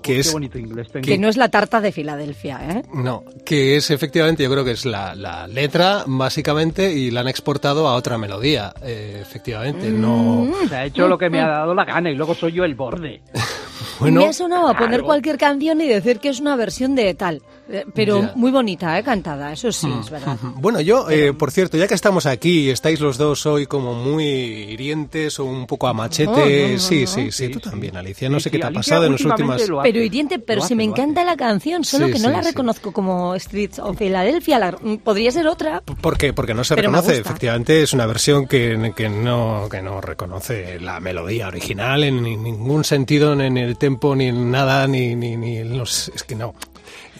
Que 0.01 0.13
Qué 0.13 0.19
es 0.19 0.33
bonito 0.33 0.57
inglés 0.57 0.87
tengo. 0.91 1.05
Que 1.05 1.19
no 1.19 1.29
es 1.29 1.37
la 1.37 1.49
tarta 1.49 1.79
de 1.79 1.91
Filadelfia, 1.91 2.59
¿eh? 2.71 2.83
No, 2.91 3.23
que 3.45 3.75
es 3.75 3.91
efectivamente, 3.91 4.41
yo 4.41 4.49
creo 4.49 4.65
que 4.65 4.71
es 4.71 4.83
la, 4.83 5.13
la 5.13 5.45
letra, 5.47 6.03
básicamente, 6.07 6.91
y 6.91 7.11
la 7.11 7.21
han 7.21 7.27
exportado 7.27 7.87
a 7.87 7.93
otra 7.93 8.17
melodía, 8.17 8.73
eh, 8.81 9.19
efectivamente. 9.21 9.91
No. 9.91 10.51
Se 10.67 10.75
ha 10.75 10.85
hecho 10.85 11.07
lo 11.07 11.19
que 11.19 11.29
me 11.29 11.39
ha 11.39 11.47
dado 11.47 11.75
la 11.75 11.85
gana 11.85 12.09
y 12.09 12.15
luego 12.15 12.33
soy 12.33 12.51
yo 12.51 12.65
el 12.65 12.73
borde. 12.73 13.21
Bueno, 13.99 14.21
Me 14.21 14.27
ha 14.27 14.33
sonado 14.33 14.67
a 14.67 14.77
poner 14.77 15.03
cualquier 15.03 15.37
canción 15.37 15.81
y 15.81 15.87
decir 15.87 16.19
que 16.19 16.29
es 16.29 16.39
una 16.39 16.55
versión 16.55 16.95
de 16.95 17.13
tal. 17.13 17.41
Eh, 17.69 17.85
Pero 17.95 18.21
Ya. 18.21 18.33
muy 18.35 18.51
bonita, 18.51 18.97
¿eh? 18.99 19.03
Cantada, 19.03 19.53
eso 19.53 19.71
sí, 19.71 19.87
es 20.01 20.09
verdad. 20.09 20.35
Bueno, 20.55 20.81
yo, 20.81 21.09
eh, 21.09 21.31
por 21.33 21.51
cierto, 21.51 21.77
ya 21.77 21.87
que 21.87 21.93
estamos 21.93 22.25
aquí 22.25 22.67
y 22.67 22.69
estáis 22.69 22.99
los 22.99 23.17
dos 23.17 23.45
hoy 23.45 23.65
como 23.65 23.93
muy 23.93 24.25
hirientes 24.25 25.39
o 25.39 25.45
un 25.45 25.67
poco 25.67 25.87
a 25.87 25.93
machete, 25.93 26.31
No, 26.31 26.37
no, 26.37 26.73
no, 26.73 26.79
sí, 26.79 27.01
no. 27.01 27.07
sí, 27.07 27.07
sí, 27.07 27.31
Sí, 27.31 27.49
tú 27.49 27.59
sí. 27.59 27.69
también, 27.69 27.95
Alicia. 27.95 28.29
No 28.29 28.39
Sí, 28.39 28.43
sé 28.43 28.49
sí, 28.49 28.51
qué 28.51 28.57
te 28.59 28.63
ha 28.65 28.67
Alicia 28.67 28.79
pasado 28.79 29.05
en 29.05 29.11
las 29.13 29.21
últimas. 29.25 29.69
lo 29.69 29.79
hace. 29.81 29.91
Pero 29.91 30.03
hiriente, 30.03 30.39
pero 30.39 30.57
Lo 30.59 30.61
si 30.63 30.65
hace, 30.67 30.75
me 30.75 30.83
hace. 30.83 30.91
encanta 30.91 31.23
la 31.23 31.37
canción, 31.37 31.83
solo 31.83 32.07
Sí, 32.07 32.13
que 32.13 32.19
no 32.19 32.25
sí, 32.29 32.31
la 32.33 32.43
sí. 32.43 32.49
reconozco 32.49 32.91
como 32.91 33.35
Streets 33.39 33.79
of 33.79 33.97
Philadelphia. 33.97 34.59
la- 34.59 34.71
podría 35.03 35.31
ser 35.31 35.47
otra. 35.47 35.81
¿Por 36.01 36.17
qué? 36.17 36.33
Porque 36.33 36.53
no 36.53 36.63
se 36.65 36.75
Pero 36.75 36.89
reconoce. 36.91 37.19
Efectivamente, 37.21 37.81
es 37.83 37.93
una 37.93 38.05
versión 38.05 38.47
que, 38.47 38.91
que, 38.95 39.07
no, 39.09 39.67
que 39.71 39.81
no 39.81 40.01
reconoce 40.01 40.79
la 40.79 40.99
melodía 40.99 41.47
original 41.47 42.03
en 42.03 42.21
ni- 42.21 42.35
ningún 42.37 42.83
sentido, 42.83 43.33
en 43.33 43.57
el 43.57 43.70
tempo, 43.77 44.15
ni 44.15 44.25
en 44.27 44.51
nada, 44.51 44.87
ni, 44.87 45.15
ni, 45.15 45.37
ni 45.37 45.57
en 45.57 45.77
los. 45.77 46.09
Es 46.15 46.23
que 46.23 46.35
no. 46.35 46.53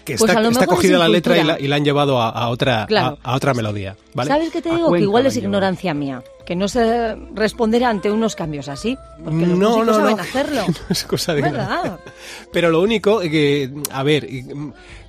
Que 0.05 0.15
Pues 0.17 0.29
está, 0.31 0.39
a 0.39 0.41
lo 0.41 0.49
está 0.49 0.61
mejor 0.61 0.73
es 0.73 0.77
cogida 0.79 0.97
la 0.97 1.07
letra 1.07 1.37
y 1.37 1.43
la, 1.43 1.59
y 1.59 1.67
la 1.67 1.75
han 1.75 1.85
llevado 1.85 2.19
a, 2.19 2.29
a 2.29 2.49
otra, 2.49 2.87
Claro. 2.87 3.19
a, 3.23 3.33
a 3.33 3.35
otra 3.35 3.53
melodía. 3.53 3.95
¿vale? 4.15 4.29
¿Sabes 4.29 4.51
qué 4.51 4.59
te 4.61 4.73
digo? 4.73 4.91
Que 4.91 5.01
igual 5.01 5.27
es 5.27 5.37
ignorancia 5.37 5.93
mía. 5.93 6.23
Que 6.45 6.55
no 6.55 6.67
sé 6.67 7.15
responder 7.35 7.83
ante 7.83 8.09
unos 8.11 8.35
cambios 8.35 8.67
así. 8.67 8.97
Porque 9.23 9.45
los 9.45 9.59
no, 9.59 9.83
no, 9.85 9.93
saben 9.93 10.15
no. 10.17 10.21
hacerlo. 10.23 10.65
No 10.67 10.73
es 10.89 11.03
cosa 11.03 11.35
de 11.35 11.43
¿Verdad? 11.43 11.99
Pero 12.51 12.71
lo 12.71 12.81
único 12.81 13.19
que, 13.19 13.71
a 13.91 14.01
ver, 14.01 14.23
y, 14.23 14.43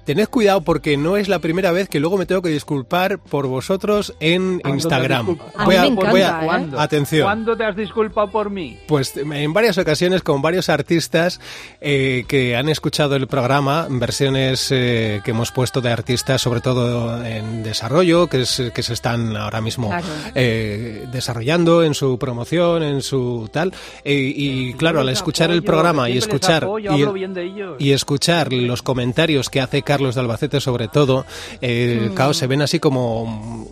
tened 0.04 0.26
cuidado 0.28 0.60
porque 0.62 0.96
no 0.96 1.16
es 1.16 1.28
la 1.28 1.38
primera 1.38 1.72
vez 1.72 1.88
que 1.88 2.00
luego 2.00 2.16
me 2.18 2.26
tengo 2.26 2.42
que 2.42 2.48
disculpar 2.50 3.18
por 3.18 3.46
vosotros 3.46 4.14
en 4.20 4.58
¿Cuándo 4.58 4.62
te 4.62 4.68
has 4.68 4.74
Instagram. 4.74 5.26
disculpado? 5.26 5.52
A 5.60 5.66
mí 5.66 5.68
me 5.76 5.86
encanta, 5.86 6.10
voy 6.10 6.20
¿eh? 6.20 6.26
¿Cuándo? 6.44 6.80
Atención. 6.80 7.22
¿Cuándo 7.24 7.56
te 7.56 7.64
has 7.64 7.76
disculpado 7.76 8.30
por 8.30 8.50
mí? 8.50 8.78
Pues 8.88 9.16
en 9.16 9.52
varias 9.52 9.78
ocasiones 9.78 10.22
con 10.22 10.42
varios 10.42 10.68
artistas 10.68 11.40
eh, 11.80 12.24
que 12.28 12.56
han 12.56 12.68
escuchado 12.68 13.14
el 13.16 13.26
programa, 13.28 13.86
versiones 13.90 14.68
eh, 14.70 15.20
que 15.24 15.30
hemos 15.30 15.52
puesto 15.52 15.80
de 15.80 15.90
artistas, 15.90 16.40
sobre 16.42 16.60
todo 16.60 17.24
en 17.24 17.62
desarrollo, 17.62 18.26
que, 18.26 18.42
es- 18.42 18.62
que 18.74 18.82
se 18.82 18.92
están 18.94 19.36
ahora 19.36 19.60
mismo 19.60 19.88
Claro. 19.88 20.06
eh, 20.34 21.06
desarrollando 21.12 21.82
en 21.84 21.94
su 21.94 22.18
promoción, 22.18 22.82
en 22.82 23.02
su 23.02 23.48
tal. 23.52 23.72
eh, 24.04 24.32
y 24.34 24.74
claro, 24.74 25.00
al 25.00 25.08
escuchar 25.08 25.50
el 25.50 25.62
programa 25.62 26.08
y 26.10 26.18
escuchar 26.18 26.64
apoyo, 26.64 26.92
y 27.78 27.92
escuchar 27.92 28.52
los 28.52 28.82
comentarios 28.82 29.48
que 29.50 29.60
hace 29.60 29.82
Carlos 29.92 30.14
de 30.14 30.20
Albacete 30.22 30.60
sobre 30.60 30.88
todo, 30.88 31.24
eh, 31.60 32.08
Mm. 32.10 32.14
claro, 32.14 32.34
se 32.34 32.46
ven 32.46 32.62
así 32.62 32.78
como 32.80 33.68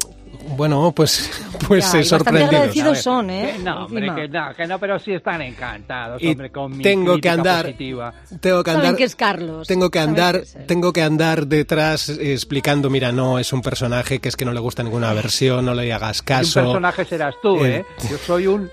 bueno, 0.56 0.92
pues 0.94 1.30
pues 1.68 1.92
Ya, 1.92 2.00
eh, 2.00 2.04
sorprendidos. 2.04 2.48
agradecidos 2.52 2.98
son, 3.00 3.30
¿eh? 3.30 3.54
que 3.56 3.62
no, 3.62 3.84
hombre, 3.86 4.06
que 4.14 4.28
no, 4.28 4.54
que 4.54 4.66
no, 4.66 4.78
pero 4.78 4.98
sí 4.98 5.12
están 5.12 5.40
encantados, 5.42 6.20
Y 6.20 6.28
hombre, 6.32 6.50
con 6.50 6.76
mi 6.76 6.82
tengo 6.82 7.18
que 7.18 7.28
andar 7.30 7.66
positiva. 7.66 8.12
tengo 8.40 8.62
que 8.64 8.70
Saben 8.72 8.86
andar 8.86 8.98
que 8.98 9.04
es 9.04 9.14
Carlos. 9.16 9.66
tengo 9.68 9.90
que 9.90 9.98
andar 10.00 10.42
tengo 10.66 10.92
que 10.92 11.02
andar 11.02 11.46
detrás 11.46 12.08
explicando 12.10 12.90
mira 12.90 13.12
no 13.12 13.38
es 13.38 13.52
un 13.52 13.62
personaje 13.62 14.18
que 14.18 14.28
es 14.28 14.36
que 14.36 14.44
no 14.44 14.52
le 14.52 14.60
gusta 14.60 14.82
ninguna 14.82 15.12
versión 15.14 15.64
no 15.64 15.72
le 15.74 15.92
hagas 15.92 16.18
Y 16.18 16.20
un 16.20 16.26
caso 16.26 16.60
personaje 16.62 17.04
serás 17.04 17.34
tú, 17.40 17.64
Eh, 17.64 17.76
¿eh? 17.76 17.84
Yo 18.10 18.18
soy 18.18 18.46
un 18.48 18.68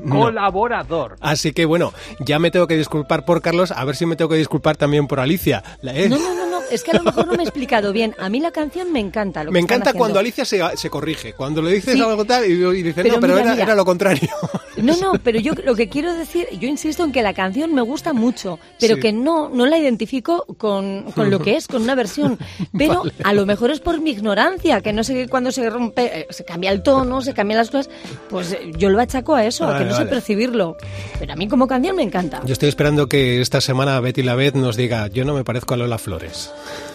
colaborador. 0.10 1.16
así 1.20 1.52
que 1.52 1.64
bueno 1.64 1.92
ya 2.20 2.38
me 2.38 2.50
tengo 2.50 2.66
que 2.66 2.76
disculpar 2.76 3.24
por 3.24 3.40
Carlos 3.40 3.70
a 3.70 3.84
ver 3.84 3.96
si 3.96 4.04
me 4.06 4.16
tengo 4.16 4.28
que 4.30 4.36
disculpar 4.36 4.76
también 4.76 5.06
por 5.06 5.20
Alicia 5.20 5.62
La- 5.82 5.94
eh, 5.96 6.08
no, 6.08 6.18
no, 6.18 6.34
no, 6.34 6.46
es 6.70 6.82
que 6.82 6.90
a 6.92 6.94
lo 6.94 7.02
mejor 7.02 7.26
no 7.26 7.32
me 7.34 7.42
he 7.42 7.46
explicado 7.46 7.92
bien. 7.92 8.14
A 8.18 8.28
mí 8.28 8.40
la 8.40 8.50
canción 8.50 8.92
me 8.92 9.00
encanta. 9.00 9.44
Lo 9.44 9.50
me 9.52 9.58
que 9.60 9.64
encanta 9.64 9.92
cuando 9.92 10.18
Alicia 10.18 10.44
se, 10.44 10.60
se 10.76 10.90
corrige 10.90 11.32
cuando 11.34 11.60
le 11.62 11.72
dices 11.72 11.94
Sí. 11.94 12.00
algo 12.02 12.24
tal 12.24 12.44
y, 12.44 12.52
y 12.52 12.82
dice 12.82 13.02
Pero 13.02 13.14
no 13.16 13.20
pero 13.20 13.34
mira, 13.34 13.44
era, 13.46 13.52
mira. 13.52 13.64
era 13.64 13.74
lo 13.74 13.84
contrario 13.84 14.28
No, 14.82 14.96
no, 14.96 15.12
pero 15.22 15.38
yo 15.40 15.52
lo 15.64 15.74
que 15.74 15.88
quiero 15.88 16.14
decir, 16.14 16.46
yo 16.58 16.68
insisto 16.68 17.04
en 17.04 17.12
que 17.12 17.22
la 17.22 17.34
canción 17.34 17.74
me 17.74 17.82
gusta 17.82 18.12
mucho, 18.12 18.58
pero 18.78 18.94
Sí. 18.96 19.00
que 19.00 19.12
no, 19.12 19.48
no 19.48 19.66
la 19.66 19.78
identifico 19.78 20.44
con, 20.58 21.10
con 21.12 21.30
lo 21.30 21.40
que 21.40 21.56
es, 21.56 21.66
con 21.68 21.82
una 21.82 21.94
versión. 21.94 22.38
Pero 22.76 23.00
Vale. 23.00 23.12
a 23.24 23.32
lo 23.32 23.46
mejor 23.46 23.70
es 23.70 23.80
por 23.80 24.00
mi 24.00 24.10
ignorancia, 24.10 24.80
que 24.80 24.92
no 24.92 25.04
sé 25.04 25.28
cuándo 25.28 25.50
se 25.52 25.68
rompe, 25.68 26.20
eh, 26.20 26.26
se 26.30 26.44
cambia 26.44 26.70
el 26.70 26.82
tono, 26.82 27.20
se 27.22 27.34
cambian 27.34 27.58
las 27.58 27.70
cosas, 27.70 27.90
pues 28.28 28.52
eh, 28.52 28.70
yo 28.76 28.90
lo 28.90 29.00
achaco 29.00 29.34
a 29.34 29.44
eso, 29.44 29.66
a 29.66 29.78
que 29.78 29.84
no 29.84 29.96
sé 29.96 30.06
percibirlo. 30.06 30.76
Pero 31.18 31.32
a 31.32 31.36
mí 31.36 31.48
como 31.48 31.66
canción 31.66 31.96
me 31.96 32.02
encanta. 32.02 32.40
Yo 32.44 32.52
estoy 32.52 32.68
esperando 32.68 33.08
que 33.08 33.40
esta 33.40 33.60
semana 33.60 33.98
Betty 34.00 34.22
la 34.22 34.34
Vez 34.34 34.54
nos 34.54 34.76
diga, 34.76 35.08
yo 35.08 35.24
no 35.24 35.34
me 35.34 35.44
parezco 35.44 35.74
a 35.74 35.76
Lola 35.76 35.98
Flores. 35.98 36.50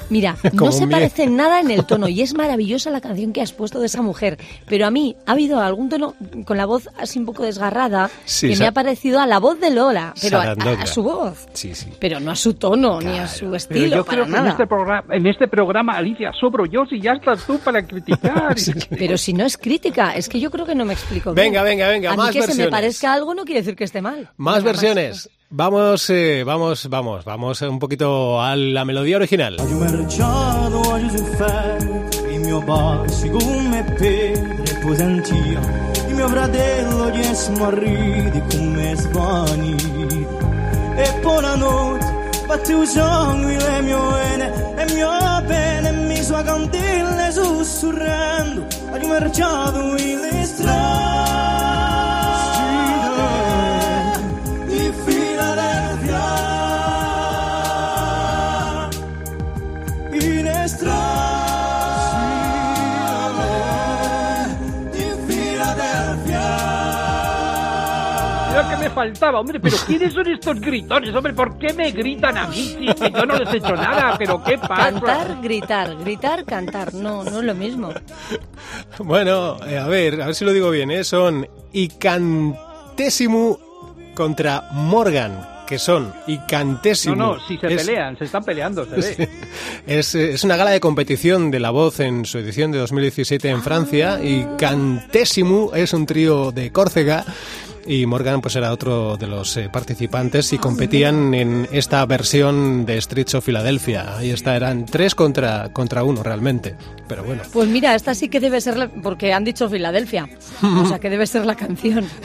Mira, 0.10 0.38
no 0.54 0.72
se 0.72 0.88
parece 0.88 1.28
nada 1.28 1.60
en 1.60 1.72
el 1.72 1.86
tono 1.86 2.08
y 2.08 2.22
es 2.22 2.34
maravillosa 2.38 2.90
la 2.92 3.02
canción 3.02 3.34
que 3.34 3.42
has 3.42 3.52
puesto 3.54 3.80
de 3.80 3.88
esa 3.88 4.02
mujer. 4.02 4.38
Pero 4.68 4.86
a 4.86 4.92
mí 4.92 5.16
ha 5.26 5.32
habido 5.32 5.60
algún 5.62 5.90
tono 5.90 6.16
con 6.46 6.58
la 6.58 6.66
voz 6.66 6.90
así 6.98 7.20
un 7.20 7.26
poco 7.26 7.44
desgarrada 7.44 8.10
Sí, 8.26 8.50
que 8.50 8.56
me 8.58 8.68
ha 8.68 8.72
parecido 8.72 9.20
a 9.20 9.28
la 9.28 9.40
voz 9.40 9.60
de 9.60 9.72
Lola, 9.72 10.14
pero 10.22 10.40
a, 10.40 10.52
a- 10.52 10.86
su 10.86 11.04
voz. 11.04 11.48
Sí, 11.54 11.74
sí. 11.76 11.90
Pero 12.00 12.20
no 12.20 12.32
a 12.32 12.36
su 12.36 12.54
tono 12.54 13.00
ni 13.02 13.18
a 13.18 13.28
su 13.28 13.46
Pero 13.46 13.56
estilo, 13.56 13.96
yo 13.98 14.06
para 14.06 14.24
creo 14.24 14.34
que 14.34 14.40
en 14.42 14.48
este, 14.48 14.68
programa, 14.68 15.04
en 15.16 15.28
este 15.28 15.48
programa, 15.48 15.98
Alicia, 15.98 16.32
sobro 16.40 16.66
yo 16.66 16.86
si 16.86 17.00
ya 17.02 17.14
estás 17.14 17.46
tú 17.46 17.58
para 17.60 17.86
criticar. 17.86 18.56
Pero 18.90 19.18
si 19.18 19.34
no 19.34 19.46
es 19.46 19.58
crítica, 19.58 20.16
es 20.16 20.30
que 20.30 20.40
yo 20.40 20.52
creo 20.52 20.66
que 20.66 20.76
no 20.76 20.86
me 20.86 20.94
explico. 20.94 21.34
bien. 21.34 21.48
Venga, 21.48 21.64
venga, 21.64 21.88
venga, 21.88 22.10
a 22.10 22.14
mí 22.14 22.18
más 22.18 22.32
que 22.32 22.42
se 22.44 22.56
me 22.56 22.70
parezca 22.70 23.14
algo 23.14 23.34
no 23.34 23.44
quiere 23.46 23.62
decir 23.62 23.76
que 23.76 23.84
esté 23.84 24.02
mal. 24.02 24.30
Más 24.38 24.58
Venga, 24.58 24.72
versiones. 24.72 25.30
Vamos, 25.58 26.10
eh, 26.10 26.44
vamos, 26.44 26.90
vamos, 26.90 27.24
vamos 27.24 27.62
un 27.62 27.80
poquito 27.80 28.42
a 28.42 28.58
la 28.58 28.84
melodía 28.84 29.16
original. 29.16 29.56
Faltaba, 68.96 69.40
hombre, 69.40 69.60
pero 69.60 69.78
¿quiénes 69.86 70.14
son 70.14 70.28
estos 70.28 70.60
gritones, 70.60 71.14
hombre? 71.14 71.34
¿Por 71.34 71.58
qué 71.60 71.72
me 71.74 71.92
gritan 71.92 72.38
a 72.38 72.48
mí? 72.48 72.76
Si 72.80 72.86
que 72.96 73.12
yo 73.12 73.26
no 73.26 73.36
les 73.38 73.54
he 73.54 73.58
hecho 73.58 73.76
nada, 73.76 74.16
pero 74.18 74.42
¿qué 74.44 74.58
pasa? 74.58 74.76
Cantar, 74.92 75.38
gritar, 75.44 75.96
gritar, 75.98 76.46
cantar. 76.46 76.94
No, 76.94 77.24
no 77.24 77.40
es 77.40 77.46
lo 77.46 77.54
mismo. 77.54 77.92
Bueno, 79.00 79.58
eh, 79.68 79.78
a 79.78 79.88
ver, 79.88 80.22
a 80.22 80.28
ver 80.28 80.36
si 80.36 80.46
lo 80.46 80.54
digo 80.54 80.72
bien, 80.72 80.90
¿eh? 80.90 81.04
Son 81.04 81.48
Icantesimu 81.74 83.58
contra 84.16 84.70
Morgan, 84.72 85.46
que 85.68 85.78
son 85.78 86.06
No, 86.10 86.14
Icantesimu. 86.28 87.16
no, 87.16 87.40
si 87.48 87.58
se 87.58 87.68
Es- 87.74 87.86
pelean, 87.86 88.18
se 88.18 88.26
están 88.26 88.44
peleando, 88.44 88.86
se 88.86 88.96
ve. 88.96 89.30
Es, 89.88 90.16
eh, 90.16 90.32
es 90.34 90.44
una 90.44 90.56
gala 90.56 90.72
de 90.72 90.80
competición 90.80 91.52
de 91.52 91.60
la 91.60 91.72
voz 91.72 92.00
en 92.00 92.26
su 92.26 92.38
edición 92.38 92.72
de 92.72 92.78
2017 92.80 93.50
en 93.50 93.62
Francia 93.62 94.20
y 94.24 94.46
Cantesimu 94.58 95.72
es 95.76 95.94
un 95.94 96.06
trío 96.06 96.52
de 96.52 96.72
Córcega 96.72 97.26
y 97.86 98.06
Morgan 98.06 98.42
pues 98.42 98.56
era 98.56 98.72
otro 98.72 99.18
de 99.18 99.28
los 99.28 99.56
eh, 99.58 99.70
participantes 99.72 100.52
y 100.54 100.58
competían 100.58 101.34
en 101.34 101.68
esta 101.72 102.06
versión 102.06 102.86
de 102.86 103.00
Streets 103.02 103.36
of 103.36 103.46
Philadelphia. 103.46 104.18
Ahí 104.18 104.32
está, 104.32 104.56
eran 104.56 104.86
tres 104.86 105.16
contra, 105.16 105.70
contra 105.74 106.04
uno 106.04 106.24
realmente. 106.24 106.76
Pero 107.08 107.24
bueno, 107.24 107.44
Pues 107.54 107.68
mira, 107.70 107.94
esta 107.96 108.16
sí 108.16 108.30
que 108.30 108.40
debe 108.40 108.60
ser, 108.62 108.78
la- 108.78 108.88
porque 108.90 109.34
han 109.34 109.44
dicho 109.44 109.70
Filadelfia. 109.70 110.28
O 110.64 110.86
sea, 110.86 111.00
que 111.00 111.10
debe 111.10 111.28
ser 111.28 111.46
la 111.46 111.56
canción. 111.56 112.06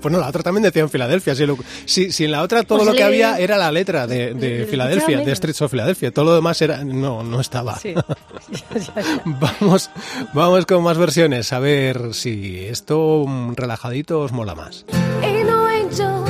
pues 0.00 0.12
no, 0.12 0.18
la 0.18 0.28
otra 0.28 0.42
también 0.42 0.62
decía 0.62 0.82
en 0.82 0.90
Filadelfia. 0.90 1.34
Si, 1.34 1.46
lo- 1.46 1.58
si- 1.84 2.10
si 2.12 2.24
en 2.24 2.32
la 2.32 2.42
otra 2.42 2.62
todo 2.64 2.78
Pues 2.78 2.88
lo 2.90 2.94
que 2.94 3.04
había 3.04 3.38
era 3.38 3.56
la 3.56 3.70
letra 3.70 4.06
de, 4.06 4.34
de 4.34 4.58
le 4.60 4.66
Filadelfia, 4.66 5.18
de. 5.18 5.36
Streets 5.36 5.62
of 5.62 5.70
Philadelphia. 5.70 6.10
Todo 6.12 6.24
lo 6.26 6.34
demás 6.34 6.60
era 6.62 6.82
no, 6.84 7.22
no 7.22 7.40
estaba. 7.40 7.76
Sí. 7.76 7.94
Vamos, 9.24 9.90
vamos 10.32 10.66
con 10.66 10.82
más 10.82 10.98
versiones, 10.98 11.52
a 11.52 11.58
ver 11.58 12.14
si 12.14 12.64
esto 12.66 13.24
mm, 13.26 13.54
relajadito 13.54 14.20
os 14.20 14.32
mola 14.32 14.54
más. 14.54 14.84
Ain't 15.22 15.46
no 15.48 15.66
angel 15.66 16.29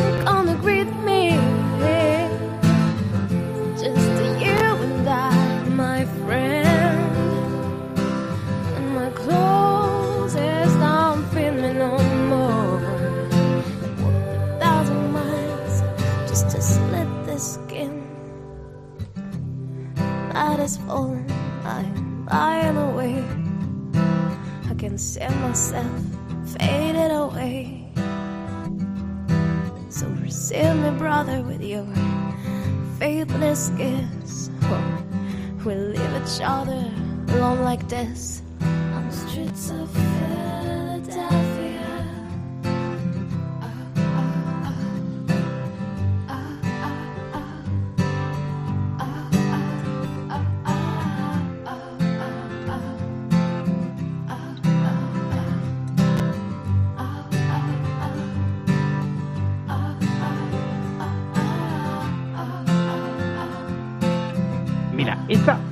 is 20.61 20.77
falling, 20.79 21.31
I'm 21.65 22.27
lying 22.27 22.77
away. 22.77 23.25
I 24.69 24.75
can 24.75 24.99
see 24.99 25.27
myself 25.41 25.91
faded 26.59 27.11
away. 27.11 27.87
So 29.89 30.07
receive 30.21 30.77
me, 30.77 30.91
brother, 30.99 31.43
with 31.43 31.63
your 31.63 31.87
faithless 32.99 33.71
gifts. 33.71 34.51
Oh, 34.65 35.05
we'll 35.65 35.79
leave 35.79 36.23
each 36.23 36.41
other 36.43 36.93
alone 37.29 37.63
like 37.63 37.89
this 37.89 38.43
on 38.61 39.09
the 39.09 39.17
streets 39.17 39.71
of 39.71 39.91
Philadelphia. 39.91 41.50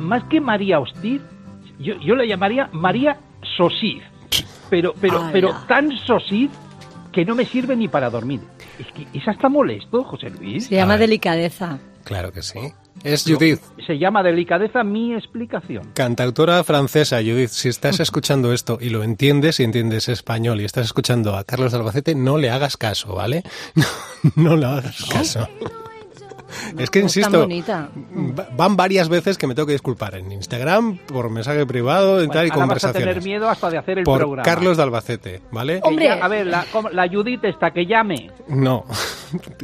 Más 0.08 0.24
que 0.24 0.40
María 0.40 0.80
Hostiz, 0.80 1.22
yo, 1.78 1.94
yo 2.00 2.16
la 2.16 2.24
llamaría 2.24 2.68
María 2.72 3.18
Sosiz. 3.56 4.02
Pero, 4.70 4.92
pero, 5.00 5.28
pero 5.32 5.54
tan 5.66 5.90
sosiz 6.06 6.50
que 7.12 7.24
no 7.24 7.34
me 7.34 7.46
sirve 7.46 7.74
ni 7.74 7.88
para 7.88 8.10
dormir. 8.10 8.40
Es 8.78 8.86
que 8.92 9.06
esa 9.18 9.30
está 9.30 9.48
molesto, 9.48 10.04
José 10.04 10.28
Luis. 10.30 10.66
Se 10.66 10.74
llama 10.74 10.98
delicadeza. 10.98 11.78
Claro 12.04 12.32
que 12.32 12.42
sí. 12.42 12.58
Es 13.04 13.24
Judith, 13.24 13.60
Se 13.86 13.96
llama 13.96 14.22
delicadeza 14.22 14.82
mi 14.82 15.14
explicación. 15.14 15.90
cantautora 15.94 16.62
francesa. 16.64 17.18
Judith, 17.18 17.48
si 17.50 17.68
estás 17.68 18.00
escuchando 18.06 18.52
esto 18.52 18.76
y 18.80 18.90
lo 18.90 19.02
entiendes 19.02 19.60
y 19.60 19.64
entiendes 19.64 20.08
español 20.08 20.60
y 20.60 20.64
estás 20.64 20.86
escuchando 20.86 21.36
a 21.36 21.44
Carlos 21.44 21.72
de 21.72 21.78
Albacete, 21.78 22.14
no 22.14 22.36
le 22.38 22.50
hagas 22.50 22.76
caso, 22.76 23.14
¿vale? 23.14 23.42
No, 24.36 24.50
no 24.50 24.56
le 24.56 24.66
hagas 24.66 25.04
caso. 25.06 25.48
Es 26.78 26.90
que 26.90 27.00
insisto, 27.00 27.40
bonita. 27.40 27.88
va- 28.38 28.48
van 28.56 28.76
varias 28.76 29.08
veces 29.08 29.36
que 29.38 29.46
me 29.46 29.54
tengo 29.54 29.66
que 29.66 29.72
disculpar 29.72 30.14
en 30.16 30.30
Instagram 30.32 30.98
por 31.06 31.30
mensaje 31.30 31.64
privado 31.66 32.22
y 32.22 32.26
Bueno, 32.26 32.32
tal 32.32 32.46
y 32.46 32.50
ahora 32.50 32.66
vas 32.66 32.84
a 32.84 32.92
tener 32.92 33.22
miedo 33.22 33.48
hasta 33.48 33.70
de 33.70 33.78
hacer 33.78 33.98
el 33.98 34.04
Por 34.04 34.18
programa. 34.20 34.42
Carlos 34.44 34.76
de 34.76 34.82
Albacete, 34.82 35.42
¿vale? 35.50 35.80
Hombre. 35.82 36.10
a 36.10 36.28
ver, 36.28 36.46
la, 36.46 36.64
la 36.92 37.08
Judith 37.08 37.44
está 37.44 37.70
que 37.70 37.86
llame. 37.86 38.30
No. 38.48 38.84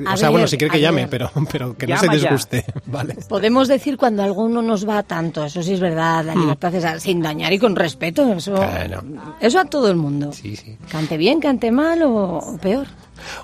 A 0.06 0.12
o 0.14 0.16
sea, 0.16 0.28
ver, 0.28 0.32
bueno, 0.32 0.46
si 0.46 0.58
quiere 0.58 0.72
que 0.72 0.80
llame, 0.80 1.02
ver. 1.02 1.10
pero, 1.10 1.30
pero 1.50 1.76
que 1.76 1.86
no 1.86 1.96
Llama 1.96 2.00
se 2.00 2.06
ya. 2.20 2.28
disguste, 2.28 2.64
¿vale? 2.86 3.16
Podemos 3.28 3.68
decir 3.68 3.96
cuando 3.96 4.22
alguno 4.22 4.62
nos 4.62 4.88
va 4.88 5.02
tanto, 5.02 5.44
eso 5.44 5.62
sí 5.62 5.74
es 5.74 5.80
verdad, 5.80 6.24
la 6.24 6.34
libertad 6.34 6.74
es 6.74 7.02
sin 7.02 7.20
dañar 7.22 7.52
y 7.52 7.58
con 7.58 7.74
respeto, 7.76 8.32
eso, 8.32 8.54
Claro. 8.54 9.02
eso 9.40 9.58
a 9.60 9.64
todo 9.64 9.90
el 9.90 9.96
mundo. 9.96 10.32
Sí, 10.32 10.56
sí. 10.56 10.76
Cante 10.90 11.16
bien, 11.16 11.40
cante 11.40 11.70
mal 11.70 12.02
o, 12.02 12.38
o 12.38 12.58
peor. 12.58 12.86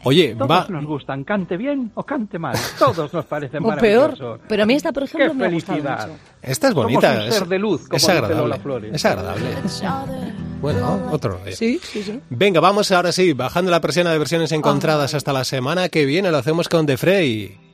Oye, 0.04 0.34
Todos 0.34 0.50
va, 0.50 0.66
nos 0.68 0.84
gustan, 0.84 1.24
cante 1.24 1.56
bien 1.56 1.90
o 1.94 2.02
cante 2.02 2.38
mal. 2.38 2.56
Todos 2.78 3.12
nos 3.12 3.24
parecen 3.24 3.64
O 3.64 3.68
peor. 3.76 4.10
maravillosos. 4.10 4.40
Pero 4.48 4.62
a 4.62 4.66
mí 4.66 4.74
esta, 4.74 4.92
por 4.92 5.04
ejemplo, 5.04 5.28
¡Qué 5.32 5.34
me 5.38 5.46
ha 5.46 5.50
gustado 5.50 5.78
felicidad! 5.78 6.08
mucho. 6.08 6.20
esta 6.42 6.66
es 6.68 6.72
Somos 6.74 6.84
bonita, 6.84 7.12
un 7.12 7.20
es, 7.28 7.34
ser 7.36 7.48
de 7.48 7.58
luz, 7.58 7.80
como 7.82 7.96
es 7.96 8.02
dice 8.02 8.12
agradable. 8.12 8.36
Lola 8.42 8.56
Flores. 8.58 8.94
Es 8.94 9.04
agradable. 9.04 9.46
Bueno, 10.60 11.08
otro 11.10 11.38
rollo. 11.38 11.56
Sí, 11.56 11.80
sí, 11.82 12.02
sí. 12.02 12.20
Venga, 12.28 12.60
vamos 12.60 12.90
ahora 12.92 13.12
sí, 13.12 13.32
bajando 13.32 13.70
la 13.70 13.80
presión 13.80 14.06
de 14.06 14.18
versiones 14.18 14.52
encontradas 14.52 15.14
hasta 15.14 15.32
la 15.32 15.44
semana 15.44 15.88
que 15.88 16.04
viene, 16.04 16.30
lo 16.30 16.36
hacemos 16.36 16.68
con 16.68 16.86
The 16.86 16.96
Frey. 16.96 17.69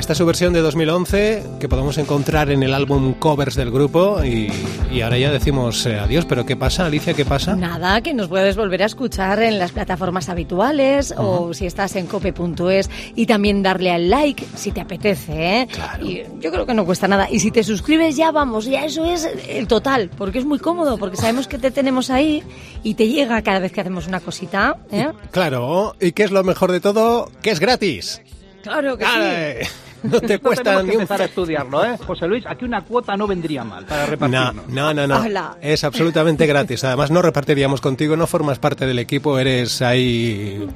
Esta 0.00 0.14
es 0.14 0.18
su 0.18 0.24
versión 0.24 0.54
de 0.54 0.62
2011 0.62 1.42
que 1.60 1.68
podemos 1.68 1.98
encontrar 1.98 2.50
en 2.50 2.62
el 2.62 2.72
álbum 2.72 3.12
Covers 3.12 3.54
del 3.54 3.70
grupo 3.70 4.24
y, 4.24 4.50
y 4.90 5.02
ahora 5.02 5.18
ya 5.18 5.30
decimos 5.30 5.84
eh, 5.84 5.98
adiós, 5.98 6.24
pero 6.24 6.46
¿qué 6.46 6.56
pasa, 6.56 6.86
Alicia? 6.86 7.12
¿Qué 7.12 7.26
pasa? 7.26 7.54
Nada, 7.54 8.00
que 8.00 8.14
nos 8.14 8.28
puedes 8.28 8.56
volver 8.56 8.82
a 8.82 8.86
escuchar 8.86 9.42
en 9.42 9.58
las 9.58 9.72
plataformas 9.72 10.30
habituales 10.30 11.12
o 11.18 11.52
si 11.52 11.66
estás 11.66 11.96
en 11.96 12.06
cope.es 12.06 12.88
y 13.14 13.26
también 13.26 13.62
darle 13.62 13.90
al 13.90 14.08
like 14.08 14.46
si 14.56 14.72
te 14.72 14.80
apetece, 14.80 15.32
¿eh? 15.60 15.68
Y 16.00 16.22
yo 16.40 16.50
creo 16.50 16.64
que 16.64 16.72
no 16.72 16.86
cuesta 16.86 17.06
nada. 17.06 17.28
Y 17.30 17.38
si 17.38 17.50
te 17.50 17.62
suscribes 17.62 18.16
ya 18.16 18.30
vamos, 18.32 18.64
ya 18.64 18.86
eso 18.86 19.04
es 19.04 19.28
el 19.50 19.68
total, 19.68 20.10
porque 20.16 20.38
es 20.38 20.46
muy 20.46 20.58
cómodo, 20.58 20.96
porque 20.96 21.18
sabemos 21.18 21.46
que 21.46 21.58
te 21.58 21.70
tenemos 21.70 22.08
ahí 22.08 22.42
y 22.82 22.94
te 22.94 23.06
llega 23.06 23.42
cada 23.42 23.58
vez 23.58 23.70
que 23.70 23.82
hacemos 23.82 24.06
una 24.06 24.20
cosita, 24.20 24.78
¿eh? 24.90 25.10
Claro, 25.30 25.94
¿y 26.00 26.12
qué 26.12 26.22
es 26.22 26.30
lo 26.30 26.42
mejor 26.42 26.72
de 26.72 26.80
todo? 26.80 27.30
Que 27.42 27.50
es 27.50 27.60
gratis. 27.60 28.22
Claro 28.62 28.96
que 28.96 29.04
sí. 29.04 29.68
No 30.02 30.20
te 30.20 30.38
cuesta 30.38 30.76
que 30.78 30.82
ni 30.84 30.88
un 30.90 31.02
empezar 31.02 31.22
a 31.22 31.24
estudiarlo, 31.26 31.84
¿eh? 31.84 31.98
José 32.06 32.26
Luis, 32.26 32.44
aquí 32.46 32.64
una 32.64 32.82
cuota 32.84 33.16
no 33.16 33.26
vendría 33.26 33.64
mal 33.64 33.84
para 33.84 34.04
No, 34.04 34.10
repartirnos. 34.10 34.68
no, 34.68 34.94
no, 34.94 35.06
no. 35.06 35.14
Hala. 35.16 35.56
Es 35.60 35.84
absolutamente 35.84 36.46
gratis. 36.46 36.84
Además, 36.84 37.10
no 37.10 37.20
repartiríamos 37.22 37.80
contigo, 37.80 38.16
no 38.16 38.26
formas 38.26 38.58
parte 38.58 38.86
del 38.86 38.98
equipo, 38.98 39.38
eres 39.38 39.82
ahí 39.82 40.66